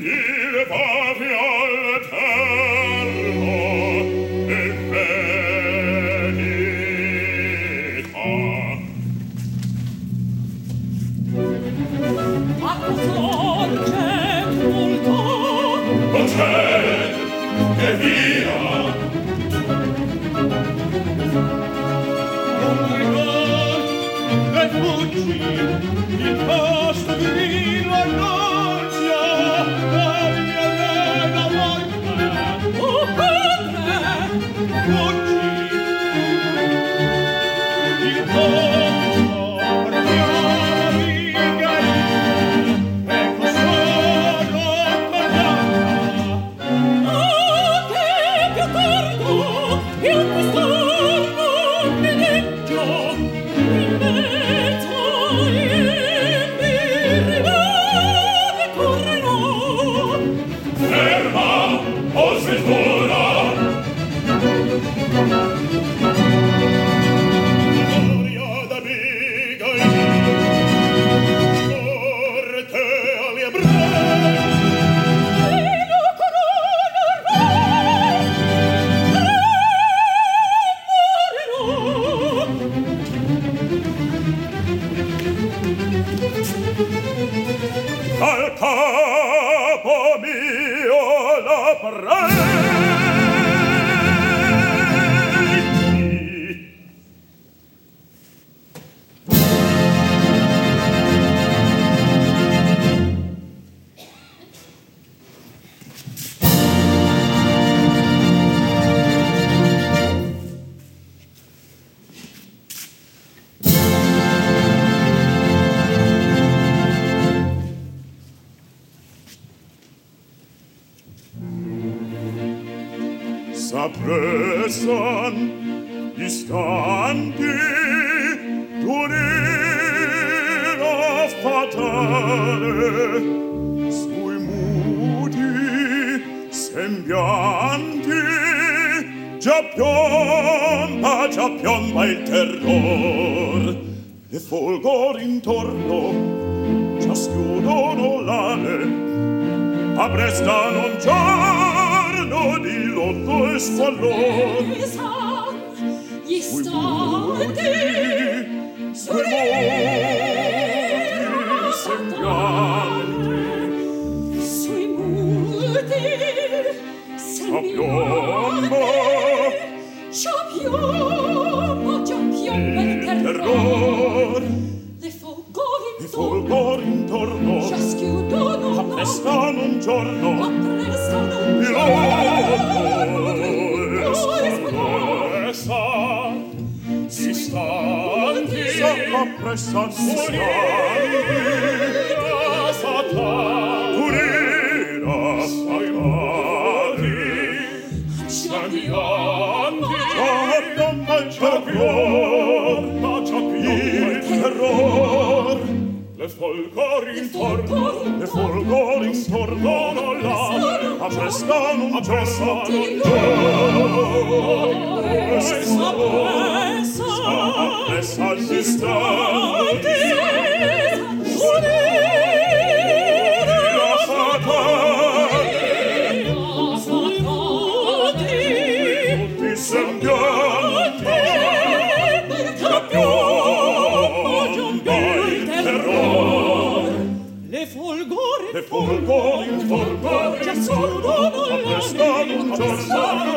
volo, 240.66 241.80
sul 241.80 241.96
volo, 241.96 242.54
sul 242.54 242.86
volo, 242.86 243.31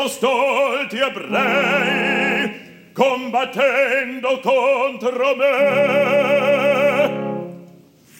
furono 0.00 0.08
stolti 0.08 0.98
ebrei 0.98 2.68
combattendo 2.92 4.40
contro 4.40 5.36
me. 5.36 5.48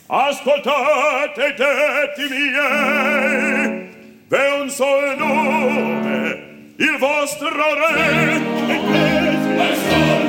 Ascoltate 0.06 1.46
i 1.46 1.54
detti 1.54 2.28
miei 2.28 3.88
ve 4.28 4.48
un 4.60 4.68
sol 4.68 5.14
nome 5.16 6.48
il 6.76 6.96
vostro 6.98 7.48
re. 7.48 8.36
E 8.66 8.78
questo 8.80 9.94
è 9.94 10.14
il 10.14 10.19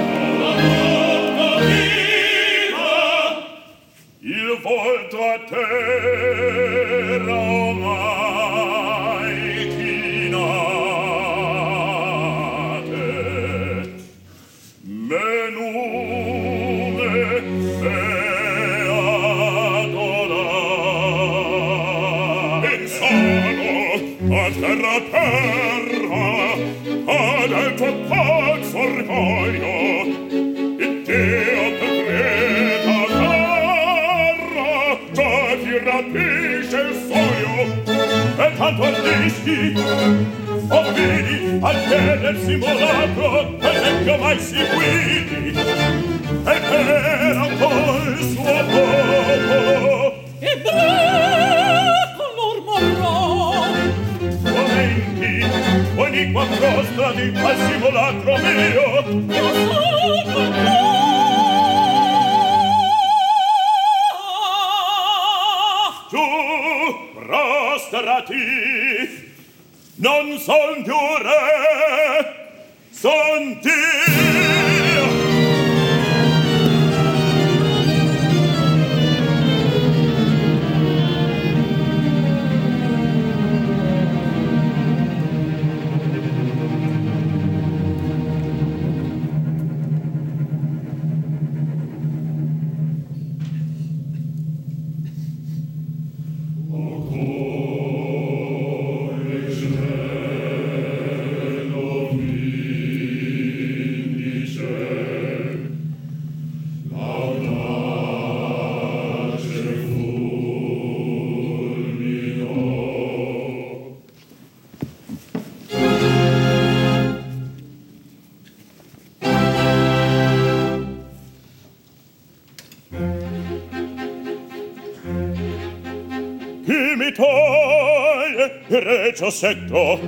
Giossetto, 129.14 130.00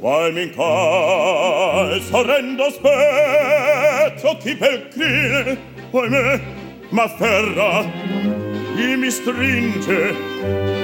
qual 0.00 0.32
min 0.32 0.50
cais 0.50 2.10
horrendo 2.10 2.70
spetto 2.70 4.36
chi 4.38 4.54
pel 4.56 4.88
crine, 4.88 5.58
oimè, 5.90 6.40
m'afferra, 6.90 7.84
chi 8.74 8.96
mi 8.96 9.10
stringe, 9.10 10.14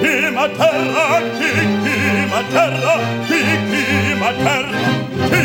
chi 0.01 0.31
m'atterra, 0.33 1.21
chi, 1.39 1.51
chi 1.83 2.27
m'atterra, 2.31 2.95
chi, 3.27 3.41
chi 3.71 4.15
m'atterra, 4.19 4.81
chi, 5.29 5.45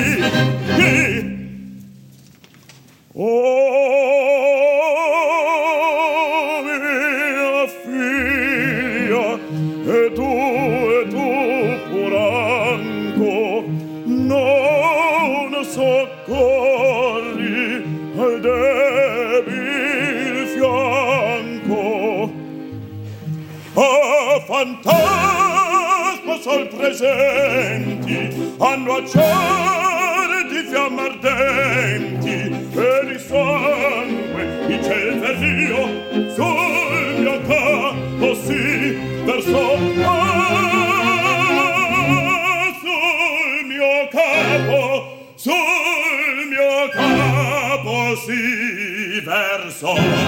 chi. 0.75 1.29
Oh! 3.13 3.80
presenti 26.91 28.55
hanno 28.57 28.95
acciare 28.95 30.43
di 30.49 30.67
fiamme 30.69 31.01
ardenti 31.03 32.29
e 32.29 33.05
di 33.05 33.17
sangue 33.17 34.43
il 34.67 34.83
ciel 34.83 35.19
verrio 35.19 35.87
sul 36.33 37.19
mio 37.19 37.39
capo 37.47 38.35
si 38.43 38.97
versò. 39.23 39.77
Ah, 40.03 40.73
sul 42.81 43.65
mio 43.67 44.07
capo 44.11 44.83
sul 45.35 45.53
mio 46.49 46.89
capo 46.91 48.15
si 48.17 49.21
versò. 49.21 50.20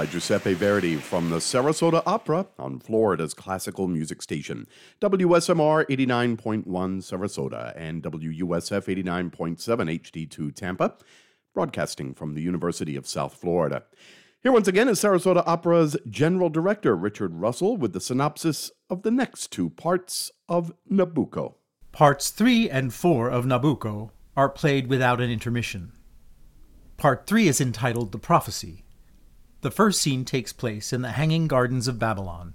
By 0.00 0.06
Giuseppe 0.06 0.54
Verdi 0.54 0.96
from 0.96 1.28
the 1.28 1.36
Sarasota 1.36 2.02
Opera 2.06 2.46
on 2.58 2.78
Florida's 2.78 3.34
classical 3.34 3.86
music 3.86 4.22
station, 4.22 4.66
WSMR 5.02 5.84
89.1 5.90 6.64
Sarasota 6.64 7.74
and 7.76 8.02
WUSF 8.02 8.86
89.7 8.86 9.58
HD2 10.00 10.54
Tampa, 10.54 10.94
broadcasting 11.52 12.14
from 12.14 12.32
the 12.32 12.40
University 12.40 12.96
of 12.96 13.06
South 13.06 13.34
Florida. 13.34 13.82
Here 14.42 14.52
once 14.52 14.68
again 14.68 14.88
is 14.88 14.98
Sarasota 14.98 15.42
Opera's 15.46 15.98
General 16.08 16.48
Director 16.48 16.96
Richard 16.96 17.34
Russell 17.34 17.76
with 17.76 17.92
the 17.92 18.00
synopsis 18.00 18.70
of 18.88 19.02
the 19.02 19.10
next 19.10 19.52
two 19.52 19.68
parts 19.68 20.30
of 20.48 20.72
Nabucco. 20.90 21.56
Parts 21.92 22.30
3 22.30 22.70
and 22.70 22.94
4 22.94 23.28
of 23.28 23.44
Nabucco 23.44 24.12
are 24.34 24.48
played 24.48 24.86
without 24.86 25.20
an 25.20 25.30
intermission. 25.30 25.92
Part 26.96 27.26
3 27.26 27.48
is 27.48 27.60
entitled 27.60 28.12
The 28.12 28.18
Prophecy. 28.18 28.86
The 29.62 29.70
first 29.70 30.00
scene 30.00 30.24
takes 30.24 30.54
place 30.54 30.90
in 30.92 31.02
the 31.02 31.12
Hanging 31.12 31.46
Gardens 31.46 31.86
of 31.86 31.98
Babylon. 31.98 32.54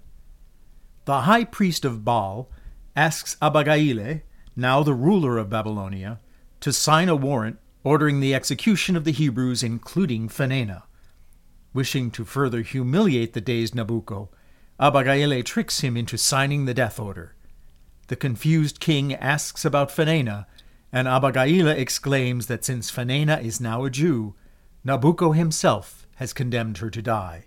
The 1.05 1.21
high 1.21 1.43
priest 1.43 1.85
of 1.85 2.03
Baal 2.03 2.49
asks 2.95 3.37
Abigaille, 3.41 4.21
now 4.55 4.81
the 4.81 4.95
ruler 4.95 5.37
of 5.37 5.49
Babylonia, 5.49 6.19
to 6.61 6.73
sign 6.73 7.07
a 7.07 7.15
warrant 7.15 7.59
ordering 7.83 8.19
the 8.19 8.33
execution 8.33 8.95
of 8.95 9.03
the 9.03 9.11
Hebrews, 9.11 9.61
including 9.61 10.29
Fenena. 10.29 10.83
Wishing 11.73 12.09
to 12.11 12.25
further 12.25 12.63
humiliate 12.63 13.33
the 13.33 13.41
dazed 13.41 13.75
Nabucco, 13.75 14.29
Abigaille 14.79 15.45
tricks 15.45 15.81
him 15.81 15.95
into 15.95 16.17
signing 16.17 16.65
the 16.65 16.73
death 16.73 16.99
order. 16.99 17.35
The 18.07 18.15
confused 18.15 18.79
king 18.79 19.13
asks 19.13 19.63
about 19.63 19.89
Fenena, 19.89 20.47
and 20.91 21.07
Abigaille 21.07 21.77
exclaims 21.77 22.47
that 22.47 22.65
since 22.65 22.89
Fenena 22.89 23.43
is 23.43 23.61
now 23.61 23.85
a 23.85 23.91
Jew, 23.91 24.33
Nabucco 24.83 25.35
himself 25.35 26.04
has 26.15 26.33
condemned 26.33 26.79
her 26.79 26.89
to 26.89 27.01
die. 27.01 27.45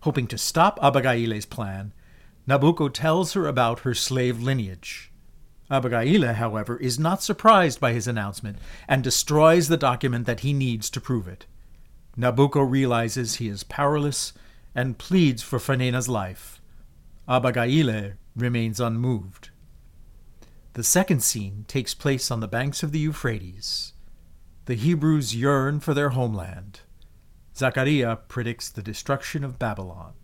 Hoping 0.00 0.26
to 0.26 0.38
stop 0.38 0.78
Abigaille's 0.80 1.46
plan, 1.46 1.92
Nabucco 2.48 2.92
tells 2.92 3.34
her 3.34 3.46
about 3.46 3.80
her 3.80 3.94
slave 3.94 4.40
lineage. 4.40 5.12
Abigaille, 5.70 6.34
however, 6.34 6.76
is 6.76 6.98
not 6.98 7.22
surprised 7.22 7.80
by 7.80 7.92
his 7.92 8.06
announcement 8.06 8.58
and 8.88 9.02
destroys 9.02 9.68
the 9.68 9.76
document 9.76 10.26
that 10.26 10.40
he 10.40 10.52
needs 10.52 10.90
to 10.90 11.00
prove 11.00 11.28
it. 11.28 11.46
Nabucco 12.18 12.68
realizes 12.68 13.36
he 13.36 13.48
is 13.48 13.64
powerless 13.64 14.32
and 14.74 14.98
pleads 14.98 15.42
for 15.42 15.58
Fenena's 15.58 16.08
life. 16.08 16.60
Abigaille 17.28 18.14
remains 18.36 18.80
unmoved. 18.80 19.50
The 20.74 20.82
second 20.82 21.22
scene 21.22 21.64
takes 21.68 21.94
place 21.94 22.30
on 22.30 22.40
the 22.40 22.48
banks 22.48 22.82
of 22.82 22.92
the 22.92 22.98
Euphrates. 22.98 23.92
The 24.64 24.74
Hebrews 24.74 25.34
yearn 25.34 25.80
for 25.80 25.94
their 25.94 26.10
homeland. 26.10 26.80
Zechariah 27.56 28.16
predicts 28.28 28.70
the 28.70 28.82
destruction 28.82 29.44
of 29.44 29.58
Babylon. 29.58 30.14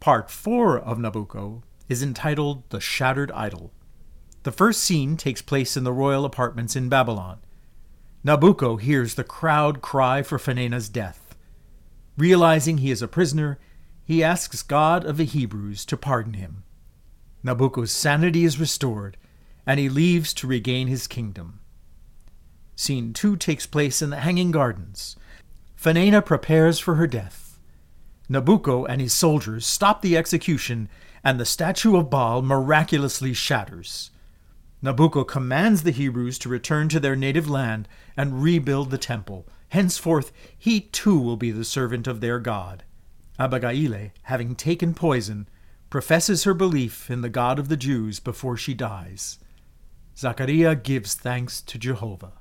Part 0.00 0.30
4 0.30 0.78
of 0.78 0.98
Nabucco 0.98 1.62
is 1.88 2.02
entitled 2.02 2.68
The 2.70 2.80
Shattered 2.80 3.30
Idol. 3.32 3.72
The 4.44 4.52
first 4.52 4.82
scene 4.82 5.16
takes 5.16 5.42
place 5.42 5.76
in 5.76 5.84
the 5.84 5.92
royal 5.92 6.24
apartments 6.24 6.76
in 6.76 6.88
Babylon. 6.88 7.38
Nabucco 8.24 8.80
hears 8.80 9.14
the 9.14 9.24
crowd 9.24 9.82
cry 9.82 10.22
for 10.22 10.38
Fenena's 10.38 10.88
death. 10.88 11.34
Realizing 12.16 12.78
he 12.78 12.90
is 12.90 13.02
a 13.02 13.08
prisoner, 13.08 13.58
he 14.04 14.22
asks 14.22 14.62
God 14.62 15.04
of 15.04 15.16
the 15.16 15.24
Hebrews 15.24 15.84
to 15.86 15.96
pardon 15.96 16.34
him. 16.34 16.64
Nabucco's 17.42 17.92
sanity 17.92 18.44
is 18.44 18.60
restored, 18.60 19.16
and 19.66 19.78
he 19.78 19.88
leaves 19.88 20.32
to 20.34 20.46
regain 20.46 20.86
his 20.86 21.06
kingdom. 21.06 21.60
Scene 22.76 23.12
2 23.12 23.36
takes 23.36 23.66
place 23.66 24.02
in 24.02 24.10
the 24.10 24.20
Hanging 24.20 24.50
Gardens. 24.50 25.16
Fenena 25.80 26.24
prepares 26.24 26.78
for 26.78 26.96
her 26.96 27.06
death. 27.06 27.58
Nabucco 28.28 28.86
and 28.88 29.00
his 29.00 29.12
soldiers 29.12 29.66
stop 29.66 30.02
the 30.02 30.16
execution, 30.16 30.88
and 31.22 31.38
the 31.38 31.44
statue 31.44 31.96
of 31.96 32.10
Baal 32.10 32.42
miraculously 32.42 33.32
shatters. 33.32 34.10
Nabucco 34.82 35.26
commands 35.26 35.82
the 35.82 35.90
Hebrews 35.90 36.38
to 36.40 36.48
return 36.48 36.88
to 36.90 37.00
their 37.00 37.16
native 37.16 37.48
land 37.48 37.88
and 38.16 38.42
rebuild 38.42 38.90
the 38.90 38.98
temple. 38.98 39.46
Henceforth, 39.68 40.32
he 40.56 40.80
too 40.80 41.18
will 41.18 41.36
be 41.36 41.50
the 41.50 41.64
servant 41.64 42.06
of 42.06 42.20
their 42.20 42.38
God. 42.38 42.84
Abigaille, 43.38 44.12
having 44.22 44.54
taken 44.54 44.94
poison, 44.94 45.48
professes 45.90 46.44
her 46.44 46.54
belief 46.54 47.10
in 47.10 47.22
the 47.22 47.28
God 47.28 47.58
of 47.58 47.68
the 47.68 47.76
Jews 47.76 48.20
before 48.20 48.56
she 48.56 48.74
dies. 48.74 49.38
Zachariah 50.16 50.76
gives 50.76 51.14
thanks 51.14 51.60
to 51.62 51.78
Jehovah. 51.78 52.32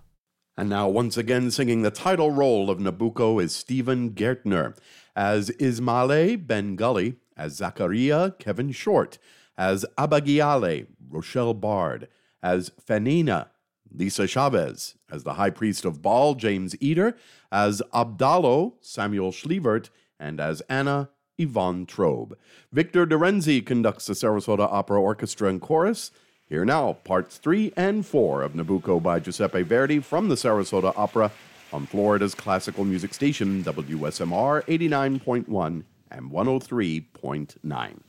And 0.56 0.70
now, 0.70 0.88
once 0.88 1.18
again, 1.18 1.50
singing 1.50 1.82
the 1.82 1.90
title 1.90 2.30
role 2.30 2.70
of 2.70 2.78
Nabucco 2.78 3.42
is 3.42 3.56
Stephen 3.56 4.12
Gaertner, 4.12 4.78
as 5.16 5.50
Ismaele 5.60 6.36
Ben 6.36 6.76
Gulley, 6.76 7.16
as 7.36 7.54
Zachariah 7.54 8.32
Kevin 8.38 8.72
Short, 8.72 9.18
as 9.58 9.84
Abigaille 9.98 10.86
Rochelle 11.10 11.56
Bard, 11.56 12.08
as 12.44 12.72
Fenena 12.88 13.48
Lisa 13.92 14.28
Chavez, 14.28 14.96
as 15.12 15.24
the 15.24 15.36
High 15.36 15.50
Priest 15.50 15.86
of 15.86 16.02
Baal 16.04 16.36
James 16.36 16.76
Eder, 16.82 17.16
as 17.52 17.82
Abdallo 17.92 18.74
Samuel 18.82 19.32
Schlevert, 19.32 19.90
and 20.20 20.40
as 20.40 20.62
Anna 20.70 21.10
Yvonne 21.38 21.88
Trobe. 21.88 22.38
Victor 22.72 23.08
DeRenzi 23.08 23.66
conducts 23.66 24.06
the 24.06 24.14
Sarasota 24.14 24.72
Opera 24.72 25.02
Orchestra 25.02 25.50
and 25.50 25.62
Chorus. 25.62 26.12
Here 26.50 26.66
now, 26.66 26.94
parts 26.94 27.38
three 27.38 27.72
and 27.78 28.06
four 28.06 28.42
of 28.42 28.54
Nabucco 28.54 29.02
by 29.02 29.20
Giuseppe 29.20 29.62
Verdi 29.64 30.00
from 30.00 30.28
the 30.30 30.36
Sarasota 30.36 30.94
Opera 30.98 31.32
on 31.72 31.86
Florida's 31.86 32.36
classical 32.36 32.84
music 32.86 33.14
station, 33.14 33.64
WSMR 33.64 34.64
89.1 34.66 35.84
and 36.12 36.32
103.9. 36.32 38.00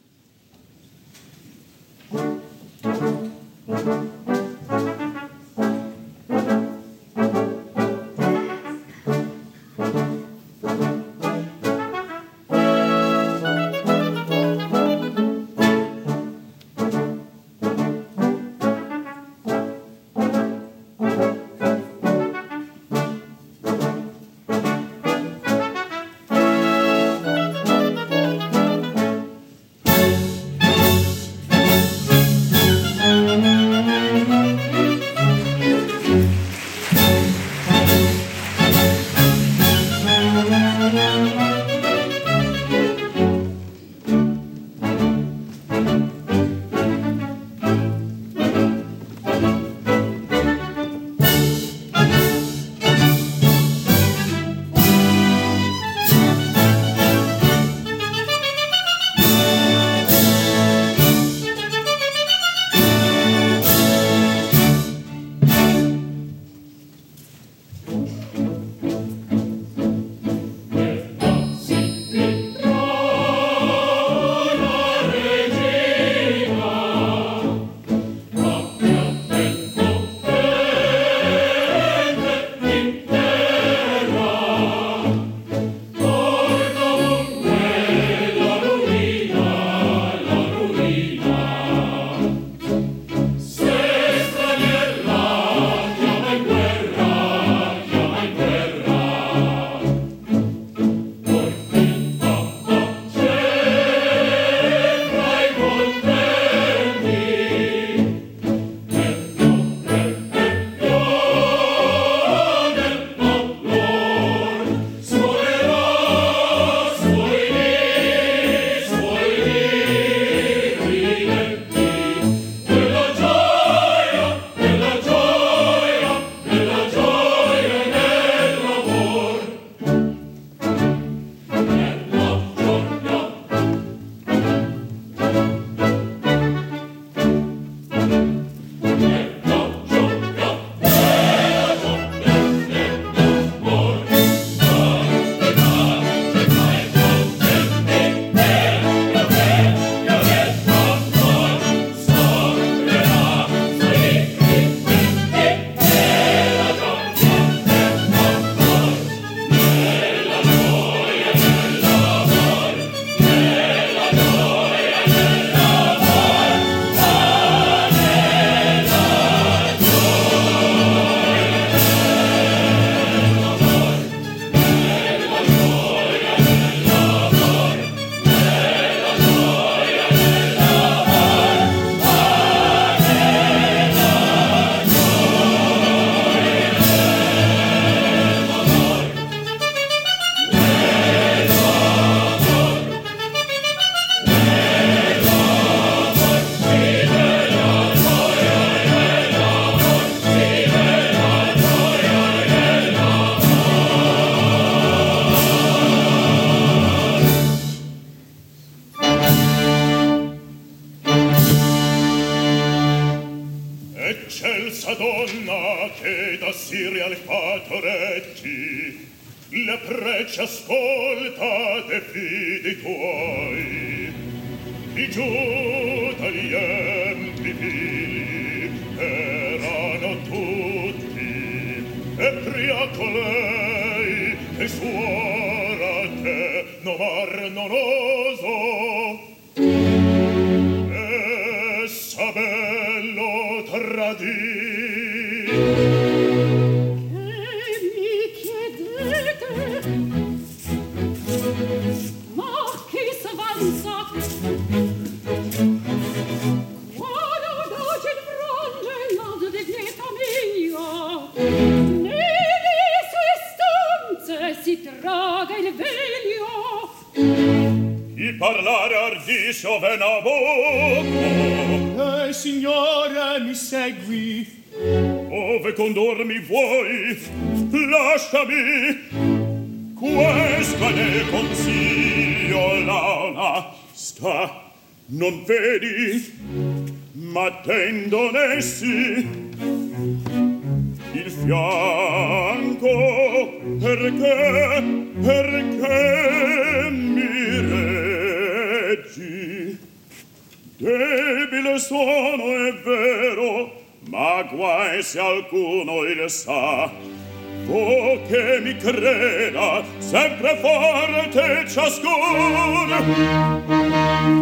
creda 308.84 309.82
sempre 309.98 310.56
forte 310.60 311.64
ciascun. 311.66 312.90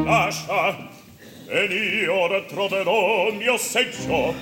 Lascia 0.04 0.90
ed 1.48 1.70
io 1.70 2.44
troverò 2.46 3.30
mio 3.30 3.56
seggio. 3.56 4.34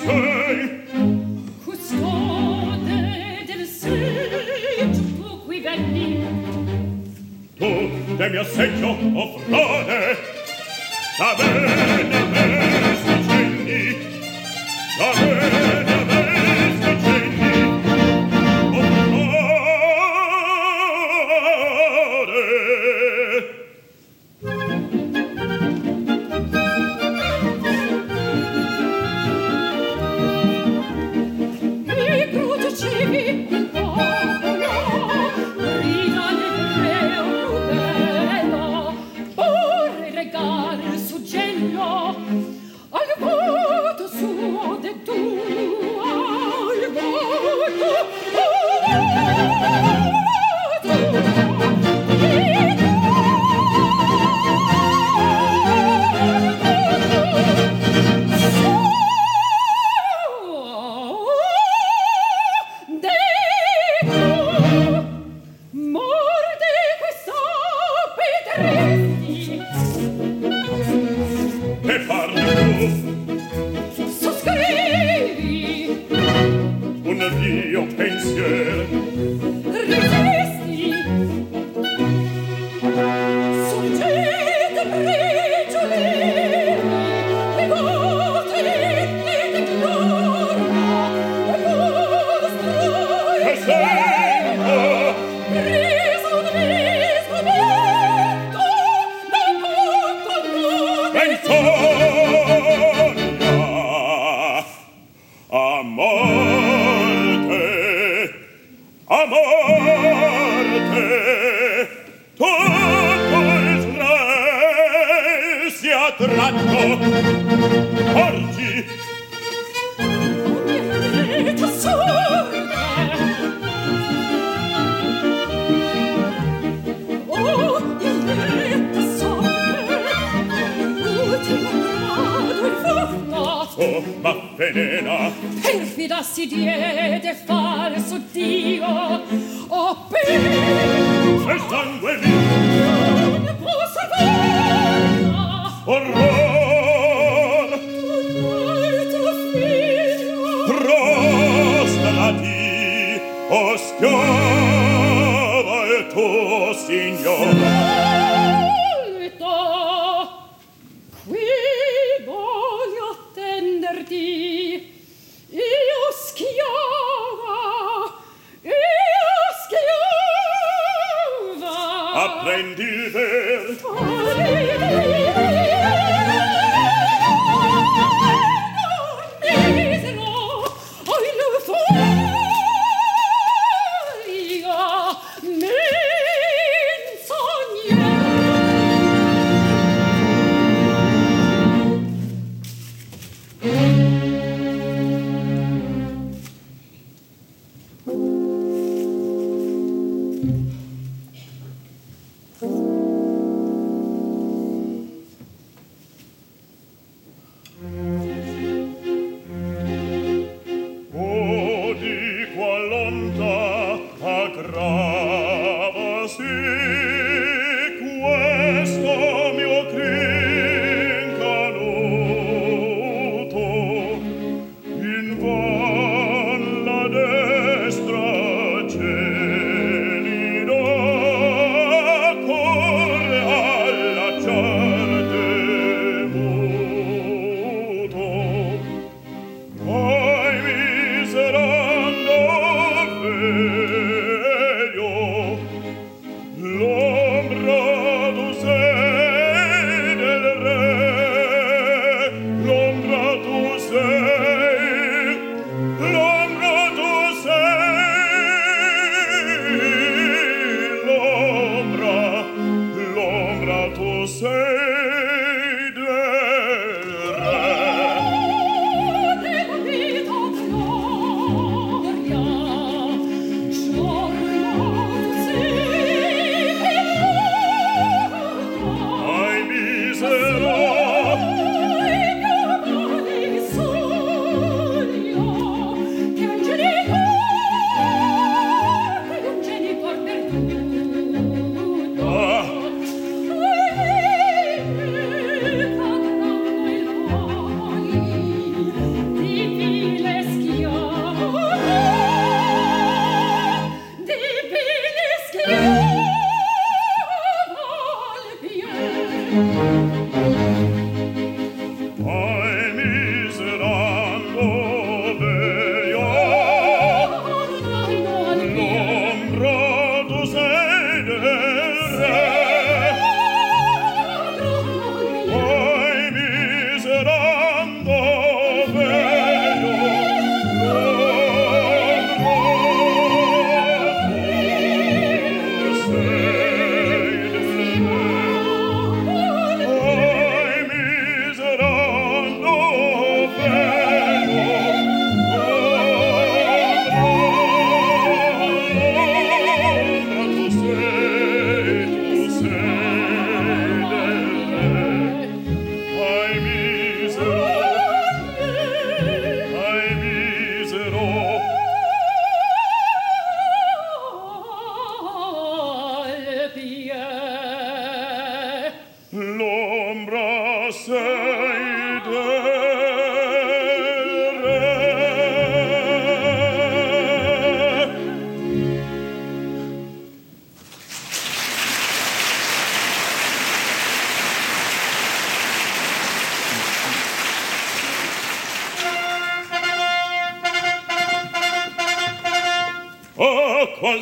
Oh. 0.00 0.31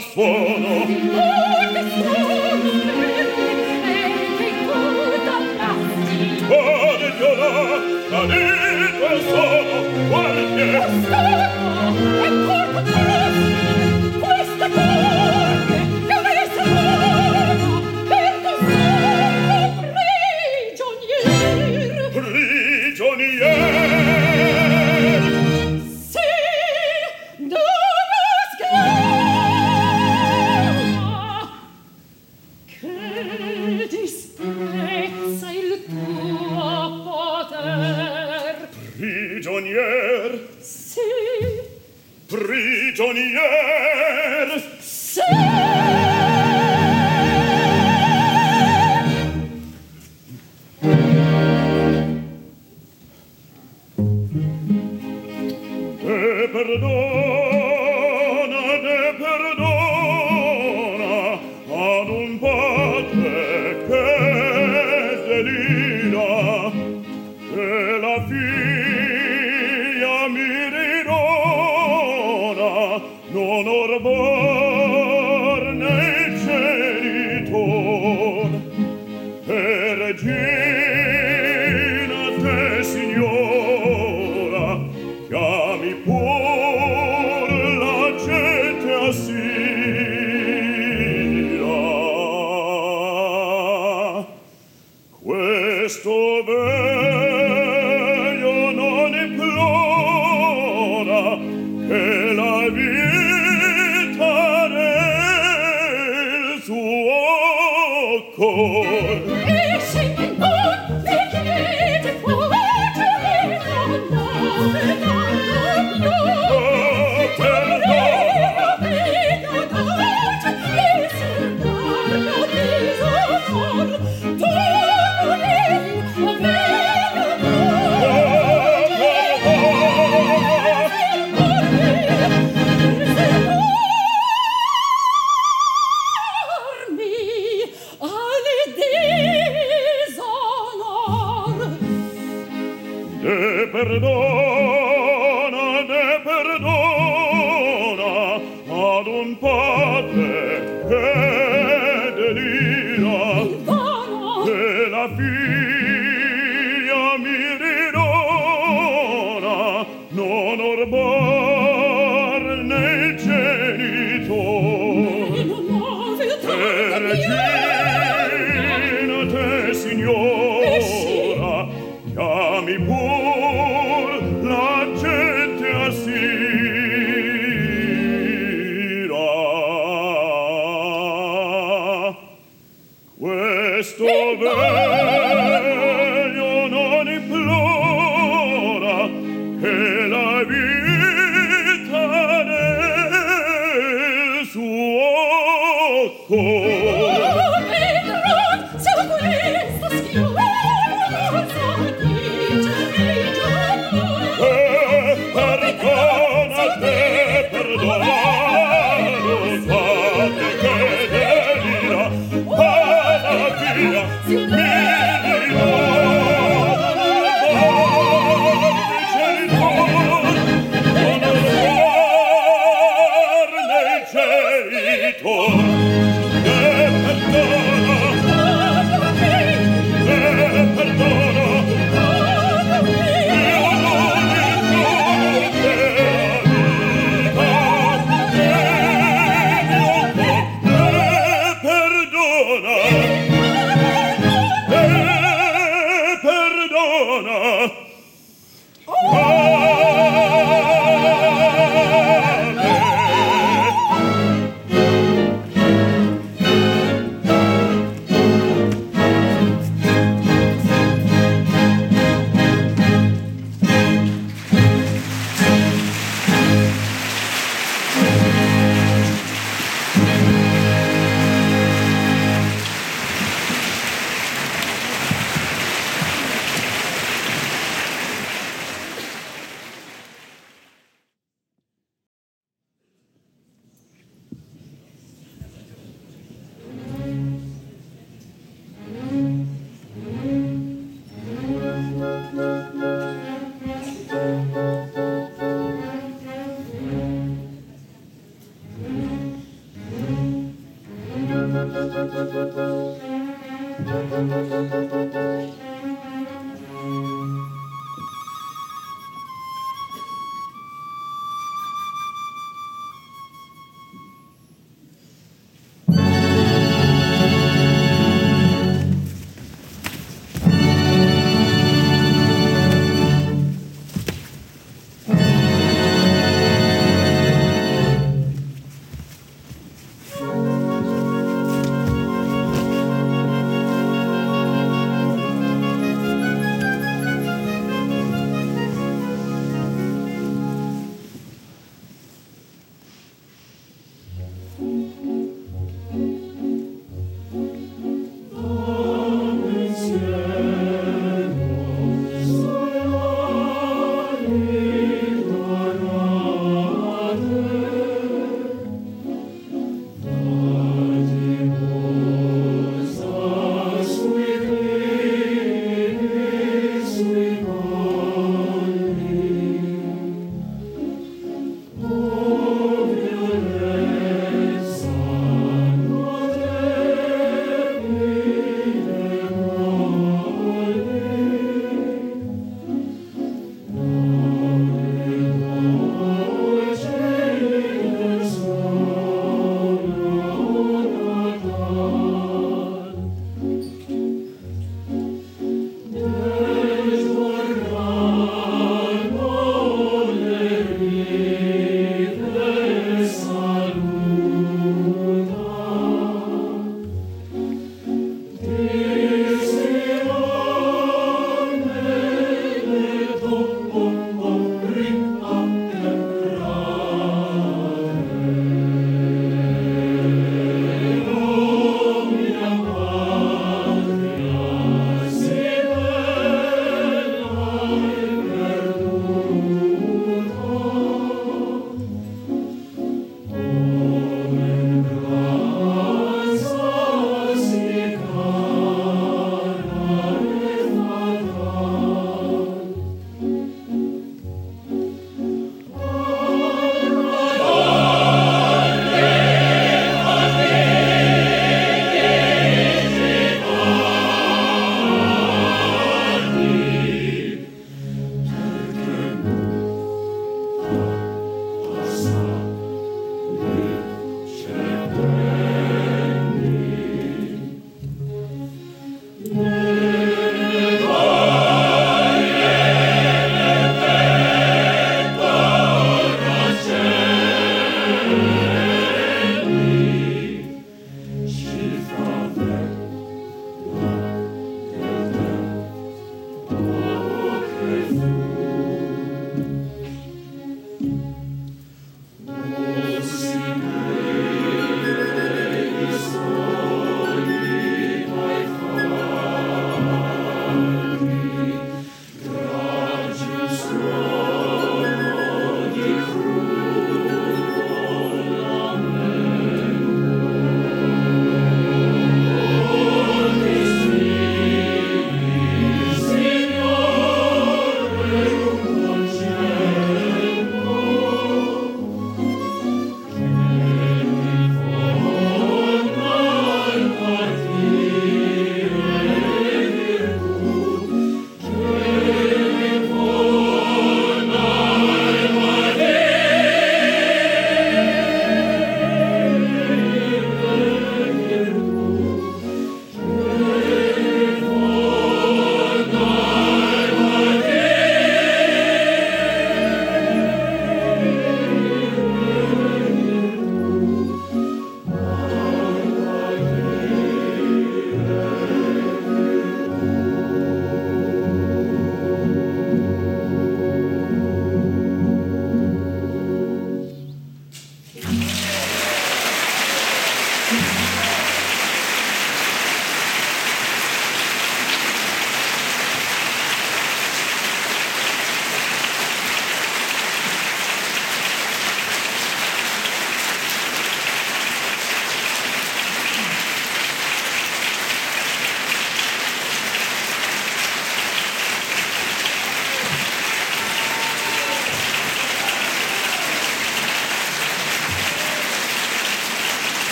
sol 0.00 0.39
perdon 56.52 57.49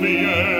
quando 0.00 0.57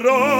è 0.00 0.37